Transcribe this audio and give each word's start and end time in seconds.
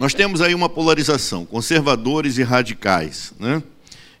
Nós 0.00 0.14
temos 0.14 0.40
aí 0.40 0.54
uma 0.54 0.68
polarização, 0.68 1.44
conservadores 1.44 2.38
e 2.38 2.42
radicais. 2.44 3.32
Né? 3.38 3.60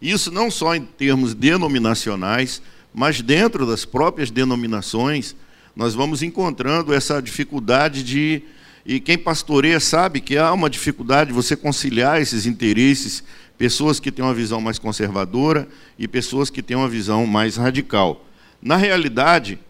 Isso 0.02 0.30
não 0.32 0.50
só 0.50 0.74
em 0.74 0.82
termos 0.82 1.34
denominacionais, 1.34 2.60
mas 2.92 3.20
dentro 3.20 3.64
das 3.64 3.84
próprias 3.84 4.28
denominações, 4.28 5.36
nós 5.76 5.94
vamos 5.94 6.20
encontrando 6.20 6.92
essa 6.92 7.22
dificuldade 7.22 8.02
de. 8.02 8.42
E 8.84 8.98
quem 8.98 9.16
pastoreia 9.16 9.78
sabe 9.78 10.20
que 10.20 10.36
há 10.36 10.52
uma 10.52 10.68
dificuldade 10.68 11.28
de 11.28 11.34
você 11.34 11.54
conciliar 11.54 12.20
esses 12.20 12.46
interesses, 12.46 13.22
pessoas 13.56 14.00
que 14.00 14.10
têm 14.10 14.24
uma 14.24 14.34
visão 14.34 14.60
mais 14.60 14.78
conservadora 14.78 15.68
e 15.96 16.08
pessoas 16.08 16.50
que 16.50 16.62
têm 16.62 16.76
uma 16.76 16.88
visão 16.88 17.24
mais 17.26 17.56
radical. 17.56 18.24
Na 18.60 18.76
realidade, 18.76 19.60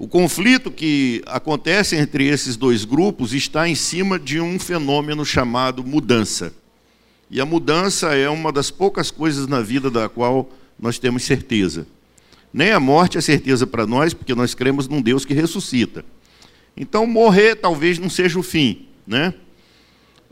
o 0.00 0.08
conflito 0.08 0.70
que 0.70 1.22
acontece 1.26 1.94
entre 1.94 2.26
esses 2.26 2.56
dois 2.56 2.86
grupos 2.86 3.34
está 3.34 3.68
em 3.68 3.74
cima 3.74 4.18
de 4.18 4.40
um 4.40 4.58
fenômeno 4.58 5.26
chamado 5.26 5.84
mudança. 5.84 6.54
E 7.30 7.38
a 7.38 7.44
mudança 7.44 8.14
é 8.14 8.26
uma 8.26 8.50
das 8.50 8.70
poucas 8.70 9.10
coisas 9.10 9.46
na 9.46 9.60
vida 9.60 9.90
da 9.90 10.08
qual 10.08 10.48
nós 10.78 10.98
temos 10.98 11.24
certeza. 11.24 11.86
Nem 12.50 12.70
a 12.70 12.80
morte 12.80 13.18
é 13.18 13.20
certeza 13.20 13.66
para 13.66 13.86
nós, 13.86 14.14
porque 14.14 14.34
nós 14.34 14.54
cremos 14.54 14.88
num 14.88 15.02
Deus 15.02 15.26
que 15.26 15.34
ressuscita. 15.34 16.02
Então, 16.74 17.06
morrer 17.06 17.56
talvez 17.56 17.98
não 17.98 18.08
seja 18.08 18.38
o 18.38 18.42
fim. 18.42 18.86
Né? 19.06 19.34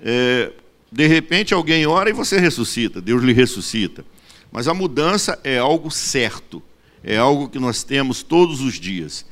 É, 0.03 0.51
de 0.91 1.07
repente, 1.07 1.53
alguém 1.53 1.87
ora 1.87 2.09
e 2.09 2.15
você 2.15 2.41
ressuscita, 2.41 3.03
Deus 3.03 3.23
lhe 3.23 3.35
ressuscita. 3.35 4.03
Mas 4.51 4.67
a 4.67 4.73
mudança 4.73 5.39
é 5.45 5.59
algo 5.59 5.91
certo, 5.91 6.63
é 7.05 7.19
algo 7.19 7.51
que 7.51 7.59
nós 7.59 7.85
temos 7.85 8.23
todos 8.23 8.63
os 8.63 8.81
dias. 8.81 9.27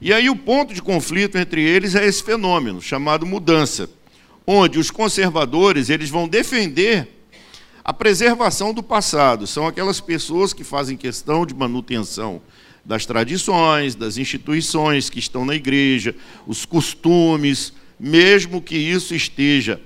E 0.00 0.12
aí 0.12 0.30
o 0.30 0.36
ponto 0.36 0.72
de 0.72 0.80
conflito 0.80 1.36
entre 1.36 1.62
eles 1.62 1.94
é 1.94 2.06
esse 2.06 2.22
fenômeno 2.22 2.80
chamado 2.80 3.26
mudança, 3.26 3.90
onde 4.46 4.78
os 4.78 4.90
conservadores 4.90 5.90
eles 5.90 6.08
vão 6.08 6.26
defender 6.26 7.08
a 7.84 7.92
preservação 7.92 8.72
do 8.72 8.82
passado. 8.82 9.46
São 9.46 9.66
aquelas 9.66 10.00
pessoas 10.00 10.52
que 10.54 10.64
fazem 10.64 10.96
questão 10.96 11.44
de 11.44 11.54
manutenção 11.54 12.40
das 12.82 13.04
tradições, 13.04 13.94
das 13.94 14.16
instituições 14.16 15.10
que 15.10 15.18
estão 15.18 15.44
na 15.44 15.54
igreja, 15.54 16.14
os 16.46 16.64
costumes, 16.64 17.74
mesmo 17.98 18.62
que 18.62 18.76
isso 18.76 19.14
esteja 19.14 19.78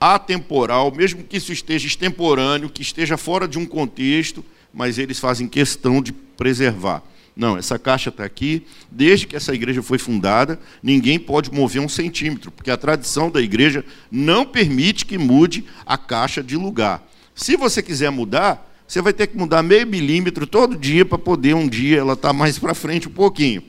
atemporal, 0.00 0.90
mesmo 0.92 1.22
que 1.22 1.36
isso 1.36 1.52
esteja 1.52 1.86
extemporâneo, 1.86 2.68
que 2.70 2.82
esteja 2.82 3.16
fora 3.16 3.46
de 3.46 3.58
um 3.58 3.66
contexto, 3.66 4.44
mas 4.72 4.98
eles 4.98 5.20
fazem 5.20 5.46
questão 5.46 6.02
de 6.02 6.12
preservar. 6.12 7.02
Não, 7.36 7.56
essa 7.56 7.78
caixa 7.78 8.10
está 8.10 8.24
aqui. 8.24 8.66
Desde 8.90 9.26
que 9.26 9.36
essa 9.36 9.54
igreja 9.54 9.82
foi 9.82 9.98
fundada, 9.98 10.58
ninguém 10.82 11.18
pode 11.18 11.52
mover 11.52 11.80
um 11.80 11.88
centímetro, 11.88 12.50
porque 12.50 12.70
a 12.70 12.76
tradição 12.76 13.30
da 13.30 13.40
igreja 13.40 13.84
não 14.10 14.44
permite 14.44 15.06
que 15.06 15.16
mude 15.16 15.64
a 15.86 15.96
caixa 15.96 16.42
de 16.42 16.56
lugar. 16.56 17.06
Se 17.34 17.56
você 17.56 17.82
quiser 17.82 18.10
mudar, 18.10 18.68
você 18.86 19.00
vai 19.00 19.12
ter 19.12 19.28
que 19.28 19.36
mudar 19.36 19.62
meio 19.62 19.86
milímetro 19.86 20.46
todo 20.46 20.76
dia 20.76 21.04
para 21.04 21.16
poder 21.16 21.54
um 21.54 21.68
dia 21.68 22.00
ela 22.00 22.14
estar 22.14 22.28
tá 22.28 22.34
mais 22.34 22.58
para 22.58 22.74
frente 22.74 23.08
um 23.08 23.12
pouquinho. 23.12 23.62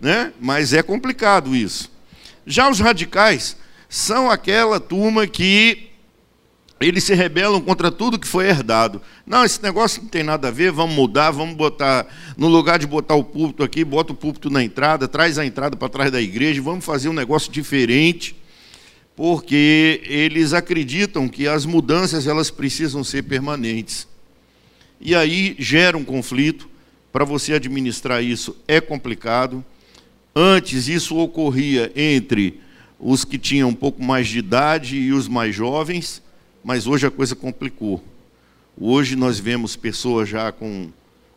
Né? 0.00 0.32
Mas 0.40 0.72
é 0.72 0.82
complicado 0.82 1.54
isso. 1.54 1.92
Já 2.46 2.68
os 2.68 2.80
radicais 2.80 3.56
são 3.88 4.30
aquela 4.30 4.80
turma 4.80 5.26
que 5.26 5.91
eles 6.88 7.04
se 7.04 7.14
rebelam 7.14 7.60
contra 7.60 7.90
tudo 7.90 8.18
que 8.18 8.26
foi 8.26 8.48
herdado. 8.48 9.00
Não, 9.26 9.44
esse 9.44 9.62
negócio 9.62 10.02
não 10.02 10.08
tem 10.08 10.22
nada 10.22 10.48
a 10.48 10.50
ver, 10.50 10.72
vamos 10.72 10.94
mudar, 10.94 11.30
vamos 11.30 11.54
botar, 11.54 12.06
no 12.36 12.48
lugar 12.48 12.78
de 12.78 12.86
botar 12.86 13.14
o 13.14 13.24
púlpito 13.24 13.62
aqui, 13.62 13.84
bota 13.84 14.12
o 14.12 14.16
púlpito 14.16 14.50
na 14.50 14.62
entrada, 14.62 15.06
traz 15.06 15.38
a 15.38 15.44
entrada 15.44 15.76
para 15.76 15.88
trás 15.88 16.10
da 16.10 16.20
igreja, 16.20 16.60
vamos 16.62 16.84
fazer 16.84 17.08
um 17.08 17.12
negócio 17.12 17.52
diferente, 17.52 18.36
porque 19.14 20.00
eles 20.04 20.52
acreditam 20.52 21.28
que 21.28 21.46
as 21.46 21.66
mudanças 21.66 22.26
elas 22.26 22.50
precisam 22.50 23.04
ser 23.04 23.22
permanentes. 23.22 24.08
E 25.00 25.14
aí 25.14 25.56
gera 25.58 25.96
um 25.96 26.04
conflito, 26.04 26.70
para 27.12 27.24
você 27.24 27.52
administrar 27.52 28.24
isso 28.24 28.56
é 28.66 28.80
complicado. 28.80 29.62
Antes 30.34 30.88
isso 30.88 31.18
ocorria 31.18 31.92
entre 31.94 32.58
os 32.98 33.24
que 33.24 33.36
tinham 33.36 33.68
um 33.68 33.74
pouco 33.74 34.02
mais 34.02 34.28
de 34.28 34.38
idade 34.38 34.96
e 34.96 35.12
os 35.12 35.28
mais 35.28 35.54
jovens, 35.54 36.22
mas 36.64 36.86
hoje 36.86 37.06
a 37.06 37.10
coisa 37.10 37.34
complicou. 37.34 38.02
Hoje 38.78 39.16
nós 39.16 39.38
vemos 39.38 39.76
pessoas 39.76 40.28
já 40.28 40.50
com 40.52 40.90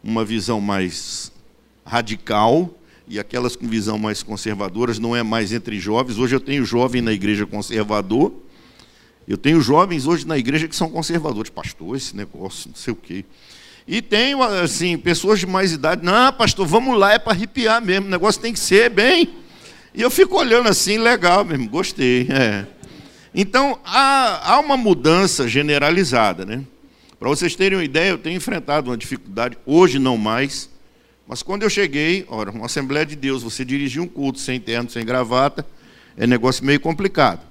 uma 0.03 0.23
visão 0.23 0.61
mais 0.61 1.31
radical 1.85 2.73
e 3.07 3.19
aquelas 3.19 3.55
com 3.55 3.67
visão 3.67 3.97
mais 3.97 4.23
conservadoras, 4.23 4.99
não 4.99 5.15
é 5.15 5.23
mais 5.23 5.51
entre 5.51 5.79
jovens. 5.79 6.17
Hoje 6.17 6.35
eu 6.35 6.39
tenho 6.39 6.65
jovem 6.65 7.01
na 7.01 7.11
igreja 7.11 7.45
conservador, 7.45 8.33
eu 9.27 9.37
tenho 9.37 9.59
jovens 9.59 10.05
hoje 10.05 10.27
na 10.27 10.37
igreja 10.37 10.67
que 10.67 10.75
são 10.75 10.89
conservadores. 10.89 11.49
Pastor, 11.49 11.95
esse 11.95 12.15
negócio, 12.15 12.69
não 12.69 12.75
sei 12.75 12.93
o 12.93 12.95
quê. 12.95 13.25
E 13.87 14.01
tenho, 14.01 14.41
assim, 14.41 14.97
pessoas 14.97 15.39
de 15.39 15.45
mais 15.45 15.71
idade. 15.71 16.03
Não, 16.03 16.33
pastor, 16.33 16.65
vamos 16.65 16.97
lá, 16.97 17.13
é 17.13 17.19
para 17.19 17.33
arrepiar 17.33 17.81
mesmo. 17.83 18.07
O 18.07 18.09
negócio 18.09 18.41
tem 18.41 18.53
que 18.53 18.59
ser 18.59 18.89
bem. 18.89 19.29
E 19.93 20.01
eu 20.01 20.09
fico 20.09 20.37
olhando 20.37 20.67
assim, 20.67 20.97
legal 20.97 21.45
mesmo, 21.45 21.69
gostei. 21.69 22.27
É. 22.29 22.65
Então, 23.37 23.77
há, 23.83 24.53
há 24.53 24.59
uma 24.61 24.77
mudança 24.77 25.45
generalizada. 25.45 26.45
Né? 26.45 26.63
Para 27.19 27.27
vocês 27.27 27.53
terem 27.53 27.77
uma 27.77 27.83
ideia, 27.83 28.11
eu 28.11 28.17
tenho 28.17 28.37
enfrentado 28.37 28.89
uma 28.89 28.97
dificuldade, 28.97 29.57
hoje 29.65 29.99
não 29.99 30.17
mais, 30.17 30.69
mas 31.27 31.43
quando 31.43 31.63
eu 31.63 31.69
cheguei, 31.69 32.25
ora, 32.29 32.49
uma 32.49 32.67
Assembleia 32.67 33.05
de 33.05 33.15
Deus, 33.15 33.43
você 33.43 33.65
dirigir 33.65 34.01
um 34.01 34.07
culto 34.07 34.39
sem 34.39 34.57
terno, 34.57 34.89
sem 34.89 35.05
gravata, 35.05 35.65
é 36.15 36.25
negócio 36.25 36.63
meio 36.63 36.79
complicado. 36.79 37.41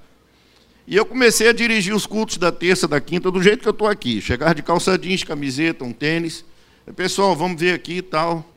E 0.87 0.95
eu 0.95 1.05
comecei 1.05 1.49
a 1.49 1.53
dirigir 1.53 1.93
os 1.93 2.07
cultos 2.07 2.37
da 2.37 2.51
terça, 2.51 2.87
da 2.87 2.99
quinta, 2.99 3.29
do 3.29 3.41
jeito 3.41 3.61
que 3.61 3.67
eu 3.67 3.71
estou 3.71 3.87
aqui. 3.87 4.21
Chegar 4.21 4.55
de 4.55 4.63
calça 4.63 4.97
jeans, 4.97 5.23
camiseta, 5.23 5.83
um 5.83 5.91
tênis. 5.91 6.43
Pessoal, 6.95 7.35
vamos 7.35 7.59
ver 7.59 7.73
aqui 7.73 7.97
e 7.97 8.01
tal. 8.01 8.47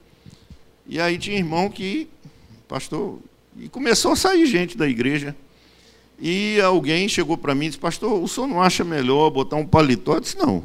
E 0.87 0.99
aí 0.99 1.19
tinha 1.19 1.37
irmão 1.37 1.69
que, 1.69 2.09
pastor, 2.67 3.19
e 3.59 3.69
começou 3.69 4.13
a 4.13 4.17
sair 4.17 4.47
gente 4.47 4.79
da 4.79 4.89
igreja. 4.89 5.37
E 6.21 6.61
alguém 6.61 7.09
chegou 7.09 7.37
para 7.39 7.55
mim 7.55 7.67
e 7.67 7.69
disse, 7.69 7.79
pastor, 7.79 8.21
o 8.21 8.27
senhor 8.27 8.47
não 8.47 8.61
acha 8.61 8.85
melhor 8.85 9.31
botar 9.31 9.57
um 9.57 9.67
paletó? 9.67 10.15
Eu 10.15 10.21
disse, 10.21 10.37
não. 10.37 10.65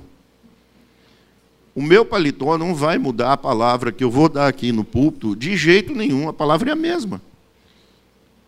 O 1.75 1.81
meu 1.81 2.05
paletó 2.05 2.57
não 2.57 2.73
vai 2.73 2.97
mudar 2.97 3.33
a 3.33 3.37
palavra 3.37 3.91
que 3.91 4.03
eu 4.03 4.09
vou 4.09 4.29
dar 4.29 4.47
aqui 4.47 4.71
no 4.71 4.83
púlpito 4.83 5.35
de 5.35 5.55
jeito 5.57 5.93
nenhum, 5.93 6.27
a 6.27 6.33
palavra 6.33 6.69
é 6.69 6.73
a 6.73 6.75
mesma. 6.75 7.21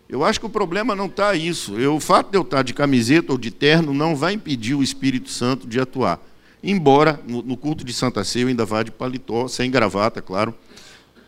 Eu 0.08 0.24
acho 0.24 0.40
que 0.40 0.46
o 0.46 0.50
problema 0.50 0.96
não 0.96 1.08
está 1.08 1.34
isso. 1.34 1.80
Eu, 1.80 1.96
o 1.96 2.00
fato 2.00 2.30
de 2.30 2.38
eu 2.38 2.44
estar 2.44 2.62
de 2.62 2.74
camiseta 2.74 3.32
ou 3.32 3.38
de 3.38 3.50
terno 3.50 3.94
não 3.94 4.16
vai 4.16 4.34
impedir 4.34 4.76
o 4.76 4.84
Espírito 4.84 5.30
Santo 5.30 5.68
de 5.68 5.80
atuar. 5.80 6.20
Embora 6.64 7.20
no, 7.28 7.42
no 7.42 7.58
culto 7.58 7.84
de 7.84 7.92
Santa 7.92 8.24
Ceia 8.24 8.44
eu 8.44 8.48
ainda 8.48 8.66
vá 8.66 8.84
de 8.84 8.92
paletó, 8.92 9.48
sem 9.48 9.70
gravata, 9.70 10.22
claro, 10.22 10.54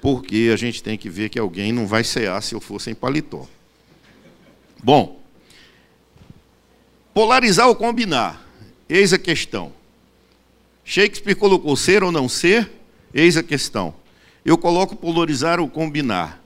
porque 0.01 0.51
a 0.53 0.55
gente 0.55 0.83
tem 0.83 0.97
que 0.97 1.09
ver 1.09 1.29
que 1.29 1.39
alguém 1.39 1.71
não 1.71 1.88
vai 1.88 2.03
cear 2.03 2.41
se 2.41 2.53
eu 2.53 2.61
for 2.61 2.79
sem 2.79 2.94
paletó. 2.94 3.47
Bom, 4.83 5.16
Polarizar 7.17 7.67
ou 7.67 7.73
combinar? 7.73 8.47
Eis 8.88 9.11
a 9.11 9.17
questão. 9.17 9.72
Shakespeare 10.85 11.33
colocou 11.33 11.75
ser 11.75 12.03
ou 12.03 12.11
não 12.11 12.29
ser? 12.29 12.69
Eis 13.11 13.35
a 13.35 13.41
questão. 13.41 13.91
Eu 14.45 14.55
coloco 14.55 14.95
polarizar 14.95 15.59
ou 15.59 15.67
combinar. 15.67 16.39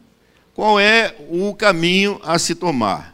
Qual 0.53 0.79
é 0.79 1.13
o 1.29 1.53
caminho 1.53 2.21
a 2.23 2.39
se 2.39 2.55
tomar? 2.55 3.13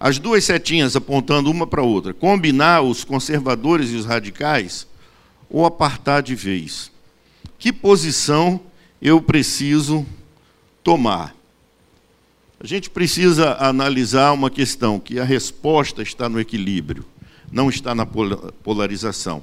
As 0.00 0.18
duas 0.18 0.42
setinhas 0.42 0.96
apontando 0.96 1.52
uma 1.52 1.68
para 1.68 1.82
a 1.82 1.84
outra. 1.84 2.12
Combinar 2.12 2.82
os 2.82 3.04
conservadores 3.04 3.90
e 3.90 3.94
os 3.94 4.04
radicais 4.04 4.84
ou 5.48 5.64
apartar 5.64 6.20
de 6.20 6.34
vez? 6.34 6.90
Que 7.60 7.72
posição 7.72 8.60
eu 9.00 9.22
preciso 9.22 10.04
tomar? 10.82 11.32
A 12.62 12.66
gente 12.66 12.88
precisa 12.88 13.56
analisar 13.58 14.30
uma 14.30 14.48
questão 14.48 15.00
que 15.00 15.18
a 15.18 15.24
resposta 15.24 16.00
está 16.00 16.28
no 16.28 16.38
equilíbrio, 16.38 17.04
não 17.50 17.68
está 17.68 17.92
na 17.92 18.06
polarização. 18.06 19.42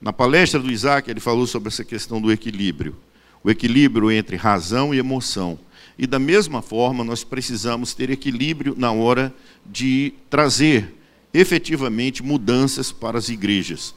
Na 0.00 0.12
palestra 0.12 0.58
do 0.58 0.68
Isaac, 0.68 1.08
ele 1.08 1.20
falou 1.20 1.46
sobre 1.46 1.68
essa 1.68 1.84
questão 1.84 2.20
do 2.20 2.32
equilíbrio, 2.32 2.96
o 3.44 3.48
equilíbrio 3.48 4.10
entre 4.10 4.34
razão 4.34 4.92
e 4.92 4.98
emoção. 4.98 5.56
E 5.96 6.04
da 6.04 6.18
mesma 6.18 6.60
forma, 6.62 7.04
nós 7.04 7.22
precisamos 7.22 7.94
ter 7.94 8.10
equilíbrio 8.10 8.74
na 8.76 8.90
hora 8.90 9.32
de 9.64 10.12
trazer 10.28 10.96
efetivamente 11.32 12.24
mudanças 12.24 12.90
para 12.90 13.18
as 13.18 13.28
igrejas. 13.28 13.94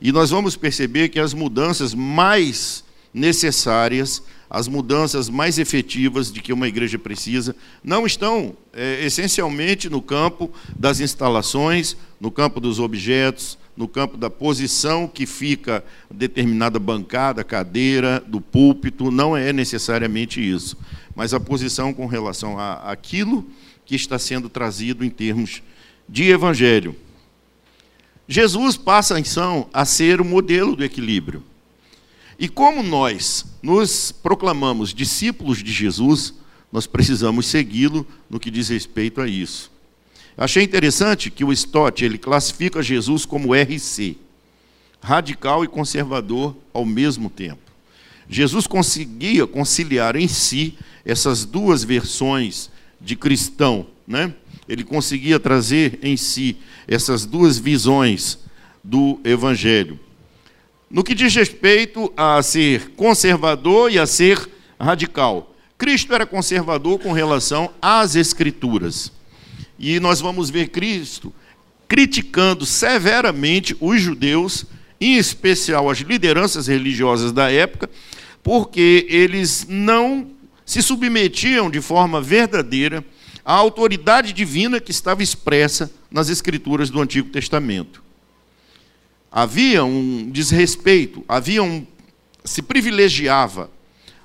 E 0.00 0.12
nós 0.12 0.30
vamos 0.30 0.54
perceber 0.54 1.08
que 1.08 1.18
as 1.18 1.34
mudanças 1.34 1.92
mais 1.92 2.83
necessárias 3.14 4.20
as 4.50 4.68
mudanças 4.68 5.28
mais 5.28 5.58
efetivas 5.58 6.32
de 6.32 6.42
que 6.42 6.52
uma 6.52 6.68
igreja 6.68 6.98
precisa 6.98 7.56
não 7.82 8.04
estão 8.04 8.56
é, 8.72 9.04
essencialmente 9.04 9.88
no 9.88 10.02
campo 10.02 10.50
das 10.76 11.00
instalações, 11.00 11.96
no 12.20 12.30
campo 12.30 12.60
dos 12.60 12.78
objetos, 12.78 13.56
no 13.76 13.88
campo 13.88 14.16
da 14.16 14.30
posição 14.30 15.08
que 15.08 15.26
fica 15.26 15.84
determinada 16.10 16.78
bancada, 16.78 17.42
cadeira, 17.42 18.22
do 18.26 18.40
púlpito, 18.40 19.10
não 19.10 19.36
é 19.36 19.52
necessariamente 19.52 20.40
isso, 20.40 20.76
mas 21.14 21.34
a 21.34 21.40
posição 21.40 21.92
com 21.92 22.06
relação 22.06 22.58
a 22.58 22.90
aquilo 22.90 23.46
que 23.84 23.96
está 23.96 24.18
sendo 24.18 24.48
trazido 24.48 25.04
em 25.04 25.10
termos 25.10 25.62
de 26.08 26.30
evangelho. 26.30 26.94
Jesus 28.26 28.76
passa 28.76 29.18
então 29.18 29.68
a 29.72 29.84
ser 29.84 30.20
o 30.20 30.24
modelo 30.24 30.76
do 30.76 30.84
equilíbrio. 30.84 31.42
E 32.44 32.48
como 32.48 32.82
nós 32.82 33.46
nos 33.62 34.12
proclamamos 34.12 34.92
discípulos 34.92 35.62
de 35.62 35.72
Jesus, 35.72 36.34
nós 36.70 36.86
precisamos 36.86 37.46
segui-lo 37.46 38.06
no 38.28 38.38
que 38.38 38.50
diz 38.50 38.68
respeito 38.68 39.22
a 39.22 39.26
isso. 39.26 39.72
Achei 40.36 40.62
interessante 40.62 41.30
que 41.30 41.42
o 41.42 41.50
Stott 41.50 42.04
ele 42.04 42.18
classifica 42.18 42.82
Jesus 42.82 43.24
como 43.24 43.54
RC, 43.54 44.18
radical 45.00 45.64
e 45.64 45.68
conservador 45.68 46.54
ao 46.70 46.84
mesmo 46.84 47.30
tempo. 47.30 47.62
Jesus 48.28 48.66
conseguia 48.66 49.46
conciliar 49.46 50.14
em 50.14 50.28
si 50.28 50.76
essas 51.02 51.46
duas 51.46 51.82
versões 51.82 52.70
de 53.00 53.16
cristão, 53.16 53.86
né? 54.06 54.34
Ele 54.68 54.84
conseguia 54.84 55.40
trazer 55.40 55.98
em 56.02 56.14
si 56.14 56.58
essas 56.86 57.24
duas 57.24 57.58
visões 57.58 58.38
do 58.84 59.18
evangelho. 59.24 59.98
No 60.94 61.02
que 61.02 61.12
diz 61.12 61.34
respeito 61.34 62.12
a 62.16 62.40
ser 62.40 62.90
conservador 62.90 63.90
e 63.90 63.98
a 63.98 64.06
ser 64.06 64.48
radical, 64.78 65.52
Cristo 65.76 66.14
era 66.14 66.24
conservador 66.24 67.00
com 67.00 67.10
relação 67.10 67.68
às 67.82 68.14
escrituras. 68.14 69.10
E 69.76 69.98
nós 69.98 70.20
vamos 70.20 70.50
ver 70.50 70.68
Cristo 70.68 71.34
criticando 71.88 72.64
severamente 72.64 73.76
os 73.80 74.00
judeus, 74.00 74.66
em 75.00 75.16
especial 75.16 75.90
as 75.90 75.98
lideranças 75.98 76.68
religiosas 76.68 77.32
da 77.32 77.50
época, 77.50 77.90
porque 78.40 79.04
eles 79.10 79.66
não 79.68 80.28
se 80.64 80.80
submetiam 80.80 81.68
de 81.68 81.80
forma 81.80 82.20
verdadeira 82.20 83.04
à 83.44 83.52
autoridade 83.52 84.32
divina 84.32 84.78
que 84.78 84.92
estava 84.92 85.24
expressa 85.24 85.90
nas 86.08 86.28
escrituras 86.28 86.88
do 86.88 87.00
Antigo 87.00 87.30
Testamento. 87.30 88.03
Havia 89.36 89.84
um 89.84 90.30
desrespeito, 90.30 91.24
havia 91.26 91.60
um 91.60 91.84
se 92.44 92.62
privilegiava 92.62 93.68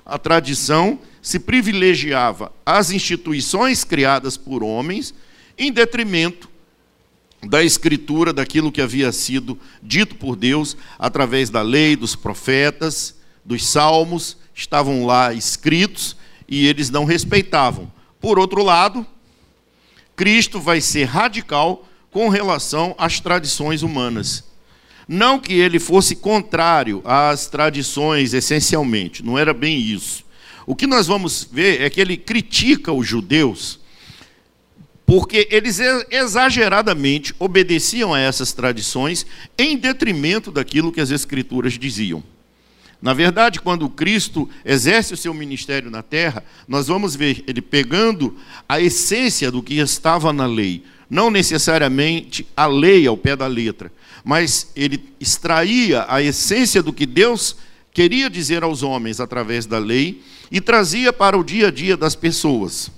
a 0.06 0.16
tradição, 0.16 1.00
se 1.20 1.40
privilegiava 1.40 2.52
as 2.64 2.92
instituições 2.92 3.82
criadas 3.82 4.36
por 4.36 4.62
homens 4.62 5.12
em 5.58 5.72
detrimento 5.72 6.48
da 7.42 7.60
escritura, 7.60 8.32
daquilo 8.32 8.70
que 8.70 8.80
havia 8.80 9.10
sido 9.10 9.58
dito 9.82 10.14
por 10.14 10.36
Deus 10.36 10.76
através 10.96 11.50
da 11.50 11.60
lei, 11.60 11.96
dos 11.96 12.14
profetas, 12.14 13.16
dos 13.44 13.66
salmos, 13.66 14.36
estavam 14.54 15.04
lá 15.04 15.34
escritos 15.34 16.16
e 16.46 16.68
eles 16.68 16.88
não 16.88 17.04
respeitavam. 17.04 17.90
Por 18.20 18.38
outro 18.38 18.62
lado, 18.62 19.04
Cristo 20.14 20.60
vai 20.60 20.80
ser 20.80 21.06
radical 21.06 21.84
com 22.12 22.28
relação 22.28 22.94
às 22.96 23.18
tradições 23.18 23.82
humanas. 23.82 24.49
Não 25.12 25.40
que 25.40 25.54
ele 25.54 25.80
fosse 25.80 26.14
contrário 26.14 27.02
às 27.04 27.48
tradições 27.48 28.32
essencialmente, 28.32 29.24
não 29.24 29.36
era 29.36 29.52
bem 29.52 29.76
isso. 29.76 30.24
O 30.64 30.76
que 30.76 30.86
nós 30.86 31.08
vamos 31.08 31.48
ver 31.50 31.80
é 31.80 31.90
que 31.90 32.00
ele 32.00 32.16
critica 32.16 32.92
os 32.92 33.08
judeus 33.08 33.80
porque 35.04 35.48
eles 35.50 35.80
exageradamente 36.12 37.34
obedeciam 37.40 38.14
a 38.14 38.20
essas 38.20 38.52
tradições 38.52 39.26
em 39.58 39.76
detrimento 39.76 40.52
daquilo 40.52 40.92
que 40.92 41.00
as 41.00 41.10
Escrituras 41.10 41.72
diziam. 41.72 42.22
Na 43.02 43.12
verdade, 43.12 43.60
quando 43.60 43.90
Cristo 43.90 44.48
exerce 44.64 45.12
o 45.12 45.16
seu 45.16 45.34
ministério 45.34 45.90
na 45.90 46.04
terra, 46.04 46.44
nós 46.68 46.86
vamos 46.86 47.16
ver 47.16 47.42
ele 47.48 47.60
pegando 47.60 48.36
a 48.68 48.80
essência 48.80 49.50
do 49.50 49.60
que 49.60 49.74
estava 49.74 50.32
na 50.32 50.46
lei, 50.46 50.84
não 51.10 51.32
necessariamente 51.32 52.46
a 52.56 52.68
lei 52.68 53.08
ao 53.08 53.16
pé 53.16 53.34
da 53.34 53.48
letra, 53.48 53.90
mas 54.24 54.70
ele 54.76 55.12
extraía 55.18 56.04
a 56.08 56.22
essência 56.22 56.82
do 56.82 56.92
que 56.92 57.06
Deus 57.06 57.56
queria 57.92 58.30
dizer 58.30 58.62
aos 58.62 58.82
homens 58.82 59.20
através 59.20 59.66
da 59.66 59.78
lei 59.78 60.22
e 60.50 60.60
trazia 60.60 61.12
para 61.12 61.38
o 61.38 61.44
dia 61.44 61.68
a 61.68 61.70
dia 61.70 61.96
das 61.96 62.14
pessoas. 62.14 62.90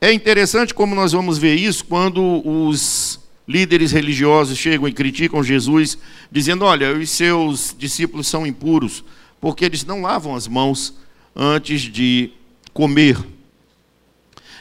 É 0.00 0.12
interessante 0.12 0.74
como 0.74 0.94
nós 0.94 1.12
vamos 1.12 1.38
ver 1.38 1.54
isso 1.54 1.84
quando 1.84 2.42
os 2.44 3.20
líderes 3.46 3.92
religiosos 3.92 4.58
chegam 4.58 4.88
e 4.88 4.92
criticam 4.92 5.42
Jesus, 5.42 5.98
dizendo: 6.30 6.64
Olha, 6.64 6.92
os 6.92 7.10
seus 7.10 7.74
discípulos 7.78 8.26
são 8.26 8.46
impuros, 8.46 9.04
porque 9.40 9.64
eles 9.64 9.84
não 9.84 10.02
lavam 10.02 10.34
as 10.34 10.48
mãos 10.48 10.94
antes 11.34 11.82
de 11.82 12.30
comer. 12.72 13.16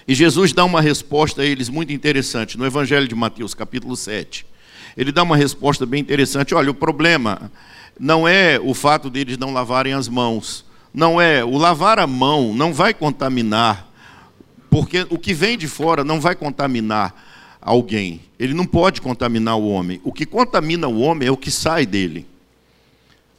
E 0.08 0.14
Jesus 0.14 0.52
dá 0.52 0.66
uma 0.66 0.82
resposta 0.82 1.42
a 1.42 1.46
eles 1.46 1.70
muito 1.70 1.94
interessante, 1.94 2.58
no 2.58 2.66
Evangelho 2.66 3.08
de 3.08 3.16
Mateus, 3.16 3.54
capítulo 3.54 3.96
7. 3.96 4.46
Ele 4.96 5.12
dá 5.12 5.24
uma 5.24 5.38
resposta 5.38 5.86
bem 5.86 6.02
interessante: 6.02 6.56
olha, 6.56 6.72
o 6.72 6.76
problema 6.76 7.52
não 8.00 8.28
é 8.28 8.60
o 8.60 8.74
fato 8.74 9.10
deles 9.10 9.38
não 9.38 9.54
lavarem 9.54 9.94
as 9.94 10.08
mãos, 10.08 10.66
não 10.94 11.20
é 11.20 11.44
o 11.44 11.58
lavar 11.58 12.00
a 12.00 12.08
mão 12.08 12.54
não 12.54 12.74
vai 12.74 12.94
contaminar 12.94 13.92
porque 14.72 15.06
o 15.10 15.20
que 15.20 15.34
vem 15.34 15.58
de 15.58 15.68
fora 15.68 16.02
não 16.02 16.22
vai 16.22 16.34
contaminar 16.34 17.14
alguém. 17.60 18.22
Ele 18.40 18.54
não 18.54 18.66
pode 18.66 19.02
contaminar 19.02 19.58
o 19.58 19.68
homem. 19.68 20.00
O 20.02 20.14
que 20.14 20.26
contamina 20.26 20.88
o 20.88 21.02
homem 21.02 21.28
é 21.28 21.32
o 21.32 21.36
que 21.36 21.52
sai 21.52 21.86
dele. 21.86 22.26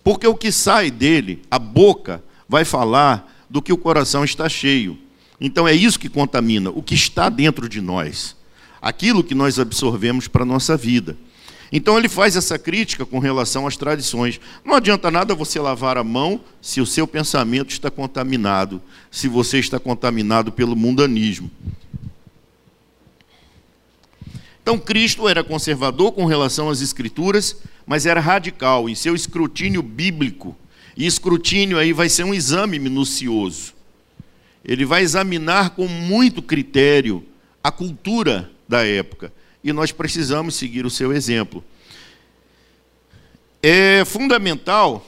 Porque 0.05 0.26
o 0.26 0.34
que 0.34 0.52
sai 0.52 0.90
dele, 0.90 1.40
a 1.50 1.58
boca, 1.58 2.22
vai 2.46 2.66
falar 2.66 3.32
do 3.48 3.62
que 3.62 3.72
o 3.72 3.78
coração 3.78 4.22
está 4.22 4.46
cheio. 4.46 4.98
Então 5.40 5.66
é 5.66 5.72
isso 5.72 5.98
que 5.98 6.10
contamina, 6.10 6.69
o 6.69 6.82
que 6.82 6.94
está 6.94 7.31
dentro 7.31 7.66
de 7.66 7.81
nós. 7.81 8.37
Aquilo 8.82 9.25
que 9.25 9.34
nós 9.34 9.58
absorvemos 9.58 10.28
para 10.28 10.43
a 10.43 10.46
nossa 10.46 10.76
vida. 10.76 11.16
Então 11.72 11.98
ele 11.98 12.08
faz 12.08 12.36
essa 12.36 12.58
crítica 12.58 13.06
com 13.06 13.19
relação 13.19 13.66
às 13.66 13.78
tradições. 13.78 14.38
Não 14.62 14.74
adianta 14.74 15.10
nada 15.10 15.34
você 15.34 15.58
lavar 15.58 15.96
a 15.96 16.04
mão 16.04 16.42
se 16.60 16.82
o 16.82 16.86
seu 16.86 17.06
pensamento 17.06 17.70
está 17.70 17.90
contaminado, 17.90 18.82
se 19.10 19.26
você 19.26 19.58
está 19.58 19.80
contaminado 19.80 20.52
pelo 20.52 20.76
mundanismo. 20.76 21.50
Então 24.62 24.78
Cristo 24.78 25.26
era 25.26 25.42
conservador 25.42 26.12
com 26.12 26.26
relação 26.26 26.69
às 26.69 26.82
escrituras, 26.82 27.56
mas 27.86 28.04
era 28.04 28.20
radical 28.20 28.86
em 28.86 28.94
seu 28.94 29.14
escrutínio 29.14 29.82
bíblico. 29.82 30.54
E 30.94 31.06
escrutínio 31.06 31.78
aí 31.78 31.94
vai 31.94 32.10
ser 32.10 32.24
um 32.24 32.34
exame 32.34 32.78
minucioso. 32.78 33.72
Ele 34.62 34.84
vai 34.84 35.02
examinar 35.02 35.70
com 35.70 35.88
muito 35.88 36.42
critério 36.42 37.24
a 37.64 37.72
cultura 37.72 38.50
da 38.69 38.86
época 38.86 39.32
e 39.62 39.72
nós 39.72 39.92
precisamos 39.92 40.54
seguir 40.54 40.84
o 40.84 40.90
seu 40.90 41.12
exemplo. 41.12 41.64
É 43.62 44.04
fundamental 44.04 45.06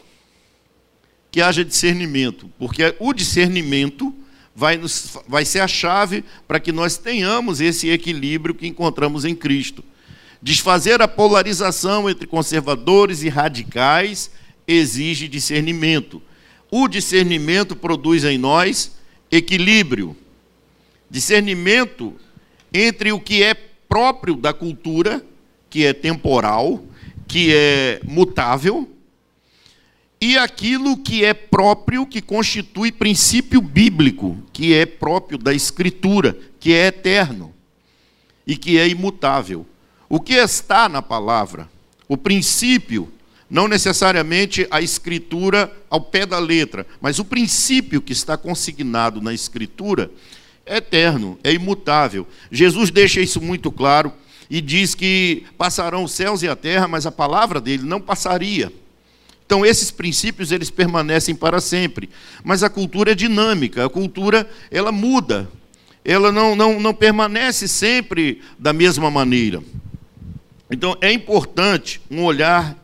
que 1.31 1.43
haja 1.43 1.65
discernimento, 1.65 2.49
porque 2.59 2.95
o 3.01 3.13
discernimento 3.13 4.15
vai, 4.55 4.77
nos, 4.77 5.19
vai 5.27 5.45
ser 5.45 5.61
a 5.61 5.67
chave 5.67 6.25
para 6.47 6.61
que 6.61 6.71
nós 6.71 6.97
tenhamos 6.97 7.61
esse 7.61 7.89
equilíbrio 7.89 8.55
que 8.55 8.67
encontramos 8.67 9.25
em 9.25 9.35
Cristo. 9.35 9.83
Desfazer 10.41 11.03
a 11.03 11.09
polarização 11.09 12.09
entre 12.09 12.27
conservadores 12.27 13.23
e 13.23 13.29
radicais 13.29 14.31
exige 14.69 15.27
discernimento. 15.27 16.23
O 16.71 16.87
discernimento 16.87 17.75
produz 17.75 18.25
em 18.25 18.39
nós 18.39 18.93
equilíbrio. 19.31 20.17
Discernimento 21.11 22.15
entre 22.73 23.11
o 23.11 23.19
que 23.19 23.43
é 23.43 23.55
próprio 23.89 24.37
da 24.37 24.53
cultura, 24.53 25.25
que 25.71 25.85
é 25.85 25.93
temporal, 25.93 26.85
que 27.27 27.53
é 27.55 28.01
mutável, 28.05 28.89
e 30.21 30.39
aquilo 30.39 30.97
que 30.97 31.25
é 31.25 31.35
próprio, 31.35 32.07
que 32.07 32.23
constitui 32.23 32.91
princípio 32.91 33.61
bíblico, 33.61 34.39
que 34.53 34.73
é 34.73 34.87
próprio 34.87 35.37
da 35.37 35.53
Escritura, 35.53 36.39
que 36.59 36.73
é 36.73 36.87
eterno 36.87 37.53
e 38.47 38.57
que 38.57 38.79
é 38.79 38.89
imutável. 38.89 39.67
O 40.09 40.19
que 40.19 40.35
está 40.35 40.89
na 40.89 41.03
palavra, 41.03 41.69
o 42.09 42.17
princípio, 42.17 43.13
não 43.51 43.69
necessariamente 43.69 44.67
a 44.71 44.81
Escritura 44.81 45.71
ao 45.91 46.01
pé 46.01 46.25
da 46.25 46.39
letra, 46.39 46.87
mas 47.01 47.19
o 47.19 47.25
princípio 47.25 48.01
que 48.01 48.13
está 48.13 48.37
consignado 48.37 49.21
na 49.21 49.35
Escritura 49.35 50.11
é 50.67 50.79
eterno, 50.79 51.39
é 51.45 51.53
imutável. 51.53 52.27
Jesus 52.51 52.91
deixa 52.91 53.21
isso 53.21 53.41
muito 53.41 53.71
claro 53.71 54.13
e 54.49 54.61
diz 54.61 54.95
que 54.95 55.45
passarão 55.59 56.05
os 56.05 56.13
céus 56.13 56.43
e 56.43 56.49
a 56.49 56.57
terra, 56.57 56.89
mas 56.89 57.07
a 57.07 57.13
palavra 57.13 57.61
dele 57.61 57.83
não 57.85 58.01
passaria. 58.01 58.73
Então 59.47 59.65
esses 59.65 59.91
princípios 59.91 60.51
eles 60.51 60.71
permanecem 60.71 61.35
para 61.35 61.61
sempre, 61.61 62.09
mas 62.43 62.63
a 62.63 62.71
cultura 62.71 63.13
é 63.13 63.15
dinâmica, 63.15 63.85
a 63.85 63.91
cultura 63.91 64.49
ela 64.71 64.91
muda, 64.91 65.49
ela 66.05 66.33
não, 66.33 66.57
não, 66.57 66.81
não 66.81 66.95
permanece 66.95 67.69
sempre 67.69 68.41
da 68.59 68.73
mesma 68.73 69.11
maneira. 69.11 69.63
Então 70.71 70.97
é 71.01 71.13
importante 71.13 72.01
um 72.11 72.25
olhar 72.25 72.75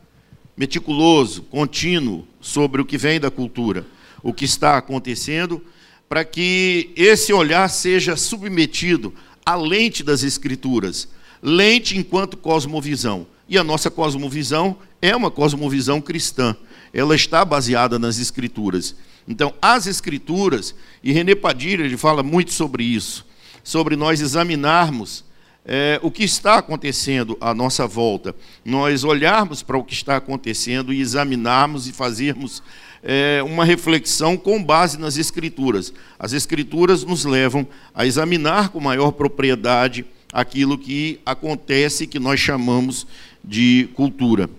meticuloso, 0.55 1.41
contínuo 1.43 2.27
sobre 2.39 2.79
o 2.79 2.85
que 2.85 2.97
vem 2.97 3.19
da 3.19 3.31
cultura, 3.31 3.85
o 4.21 4.31
que 4.31 4.45
está 4.45 4.77
acontecendo 4.77 5.63
para 6.11 6.25
que 6.25 6.91
esse 6.93 7.31
olhar 7.31 7.69
seja 7.69 8.17
submetido 8.17 9.13
à 9.45 9.55
lente 9.55 10.03
das 10.03 10.23
Escrituras, 10.23 11.07
lente 11.41 11.97
enquanto 11.97 12.35
cosmovisão. 12.35 13.25
E 13.47 13.57
a 13.57 13.63
nossa 13.63 13.89
cosmovisão 13.89 14.75
é 15.01 15.15
uma 15.15 15.31
cosmovisão 15.31 16.01
cristã. 16.01 16.53
Ela 16.93 17.15
está 17.15 17.45
baseada 17.45 17.97
nas 17.97 18.19
Escrituras. 18.19 18.93
Então, 19.25 19.53
as 19.61 19.87
Escrituras, 19.87 20.75
e 21.01 21.13
René 21.13 21.33
Padilha 21.33 21.85
ele 21.85 21.95
fala 21.95 22.21
muito 22.21 22.51
sobre 22.51 22.83
isso, 22.83 23.25
sobre 23.63 23.95
nós 23.95 24.19
examinarmos 24.19 25.23
é, 25.63 25.97
o 26.03 26.11
que 26.11 26.25
está 26.25 26.55
acontecendo 26.55 27.37
à 27.39 27.53
nossa 27.53 27.87
volta, 27.87 28.35
nós 28.65 29.05
olharmos 29.05 29.63
para 29.63 29.77
o 29.77 29.83
que 29.83 29.93
está 29.93 30.17
acontecendo 30.17 30.91
e 30.91 30.99
examinarmos 30.99 31.87
e 31.87 31.93
fazermos 31.93 32.61
é, 33.03 33.41
uma 33.43 33.65
reflexão 33.65 34.37
com 34.37 34.63
base 34.63 34.99
nas 34.99 35.17
Escrituras. 35.17 35.93
As 36.19 36.33
Escrituras 36.33 37.03
nos 37.03 37.25
levam 37.25 37.67
a 37.93 38.05
examinar 38.05 38.69
com 38.69 38.79
maior 38.79 39.11
propriedade 39.11 40.05
aquilo 40.31 40.77
que 40.77 41.19
acontece, 41.25 42.07
que 42.07 42.19
nós 42.19 42.39
chamamos 42.39 43.05
de 43.43 43.89
cultura. 43.93 44.49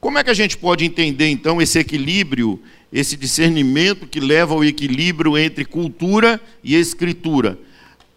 Como 0.00 0.18
é 0.18 0.22
que 0.22 0.30
a 0.30 0.34
gente 0.34 0.56
pode 0.56 0.84
entender 0.84 1.28
então 1.28 1.60
esse 1.60 1.78
equilíbrio, 1.78 2.60
esse 2.92 3.16
discernimento 3.16 4.06
que 4.06 4.20
leva 4.20 4.54
ao 4.54 4.64
equilíbrio 4.64 5.36
entre 5.36 5.64
cultura 5.64 6.40
e 6.62 6.76
escritura? 6.76 7.58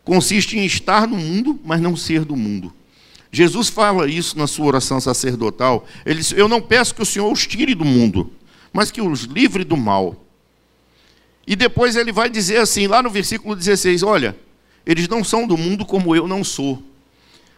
Consiste 0.03 0.57
em 0.57 0.65
estar 0.65 1.07
no 1.07 1.17
mundo, 1.17 1.59
mas 1.63 1.81
não 1.81 1.95
ser 1.95 2.23
do 2.23 2.35
mundo. 2.35 2.71
Jesus 3.31 3.69
fala 3.69 4.07
isso 4.09 4.37
na 4.37 4.45
sua 4.45 4.65
oração 4.65 4.99
sacerdotal. 4.99 5.87
Ele 6.05 6.19
diz: 6.19 6.33
Eu 6.33 6.47
não 6.47 6.61
peço 6.61 6.93
que 6.93 7.01
o 7.01 7.05
Senhor 7.05 7.31
os 7.31 7.47
tire 7.47 7.73
do 7.73 7.85
mundo, 7.85 8.31
mas 8.71 8.91
que 8.91 9.01
os 9.01 9.21
livre 9.21 9.63
do 9.63 9.75
mal. 9.75 10.25
E 11.45 11.55
depois 11.55 11.95
ele 11.95 12.11
vai 12.11 12.29
dizer 12.29 12.57
assim, 12.57 12.87
lá 12.87 13.01
no 13.01 13.09
versículo 13.09 13.55
16: 13.55 14.03
Olha, 14.03 14.35
eles 14.85 15.07
não 15.07 15.23
são 15.23 15.47
do 15.47 15.57
mundo 15.57 15.85
como 15.85 16.15
eu 16.15 16.27
não 16.27 16.43
sou. 16.43 16.81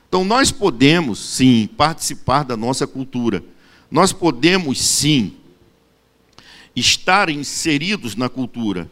Então 0.07 0.23
nós 0.23 0.51
podemos, 0.51 1.19
sim, 1.19 1.67
participar 1.75 2.43
da 2.43 2.55
nossa 2.55 2.85
cultura. 2.85 3.43
Nós 3.89 4.13
podemos, 4.13 4.79
sim, 4.81 5.33
estar 6.75 7.29
inseridos 7.29 8.15
na 8.15 8.29
cultura. 8.29 8.89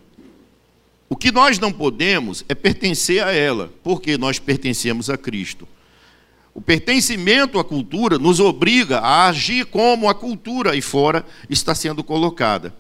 O 1.09 1.15
que 1.15 1.31
nós 1.31 1.59
não 1.59 1.71
podemos 1.71 2.45
é 2.47 2.55
pertencer 2.55 3.23
a 3.23 3.31
ela, 3.31 3.71
porque 3.83 4.17
nós 4.17 4.39
pertencemos 4.39 5.09
a 5.09 5.17
Cristo. 5.17 5.67
O 6.53 6.61
pertencimento 6.61 7.59
à 7.59 7.63
cultura 7.63 8.17
nos 8.17 8.39
obriga 8.39 8.99
a 8.99 9.27
agir 9.27 9.65
como 9.65 10.09
a 10.09 10.13
cultura 10.13 10.71
aí 10.71 10.81
fora 10.81 11.25
está 11.49 11.73
sendo 11.73 12.03
colocada. 12.03 12.73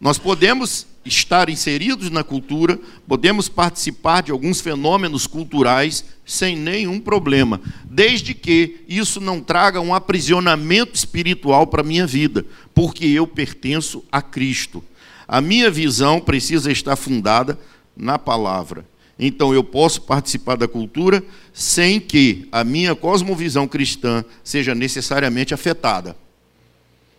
Nós 0.00 0.16
podemos 0.16 0.86
estar 1.04 1.48
inseridos 1.48 2.10
na 2.10 2.22
cultura, 2.22 2.78
podemos 3.06 3.48
participar 3.48 4.22
de 4.22 4.30
alguns 4.30 4.60
fenômenos 4.60 5.26
culturais 5.26 6.04
sem 6.24 6.56
nenhum 6.56 7.00
problema, 7.00 7.60
desde 7.84 8.34
que 8.34 8.80
isso 8.88 9.20
não 9.20 9.40
traga 9.40 9.80
um 9.80 9.94
aprisionamento 9.94 10.94
espiritual 10.94 11.66
para 11.66 11.80
a 11.80 11.84
minha 11.84 12.06
vida, 12.06 12.44
porque 12.74 13.06
eu 13.06 13.26
pertenço 13.26 14.04
a 14.12 14.22
Cristo. 14.22 14.84
A 15.26 15.40
minha 15.40 15.70
visão 15.70 16.20
precisa 16.20 16.70
estar 16.70 16.96
fundada 16.96 17.58
na 17.96 18.18
palavra. 18.18 18.84
Então 19.18 19.52
eu 19.52 19.64
posso 19.64 20.02
participar 20.02 20.56
da 20.56 20.68
cultura 20.68 21.24
sem 21.52 21.98
que 21.98 22.46
a 22.52 22.62
minha 22.62 22.94
cosmovisão 22.94 23.66
cristã 23.66 24.24
seja 24.44 24.74
necessariamente 24.74 25.52
afetada. 25.52 26.16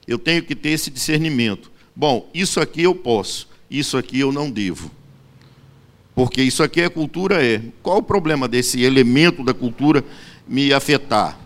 Eu 0.08 0.18
tenho 0.18 0.41
que 0.41 0.56
ter 0.56 0.70
esse 0.70 0.89
discernimento. 0.89 1.70
Bom, 1.96 2.29
isso 2.34 2.62
aqui 2.62 2.84
eu 2.84 2.96
posso, 2.96 3.50
isso 3.70 3.98
aqui 3.98 4.20
eu 4.20 4.32
não 4.32 4.50
devo. 4.50 4.89
Porque 6.15 6.41
isso 6.41 6.63
aqui 6.63 6.82
é 6.82 6.89
cultura, 6.89 7.46
é. 7.46 7.62
Qual 7.84 7.98
o 7.98 8.03
problema 8.03 8.48
desse 8.48 8.82
elemento 8.82 9.44
da 9.44 9.53
cultura 9.53 10.03
me 10.48 10.74
afetar? 10.74 11.38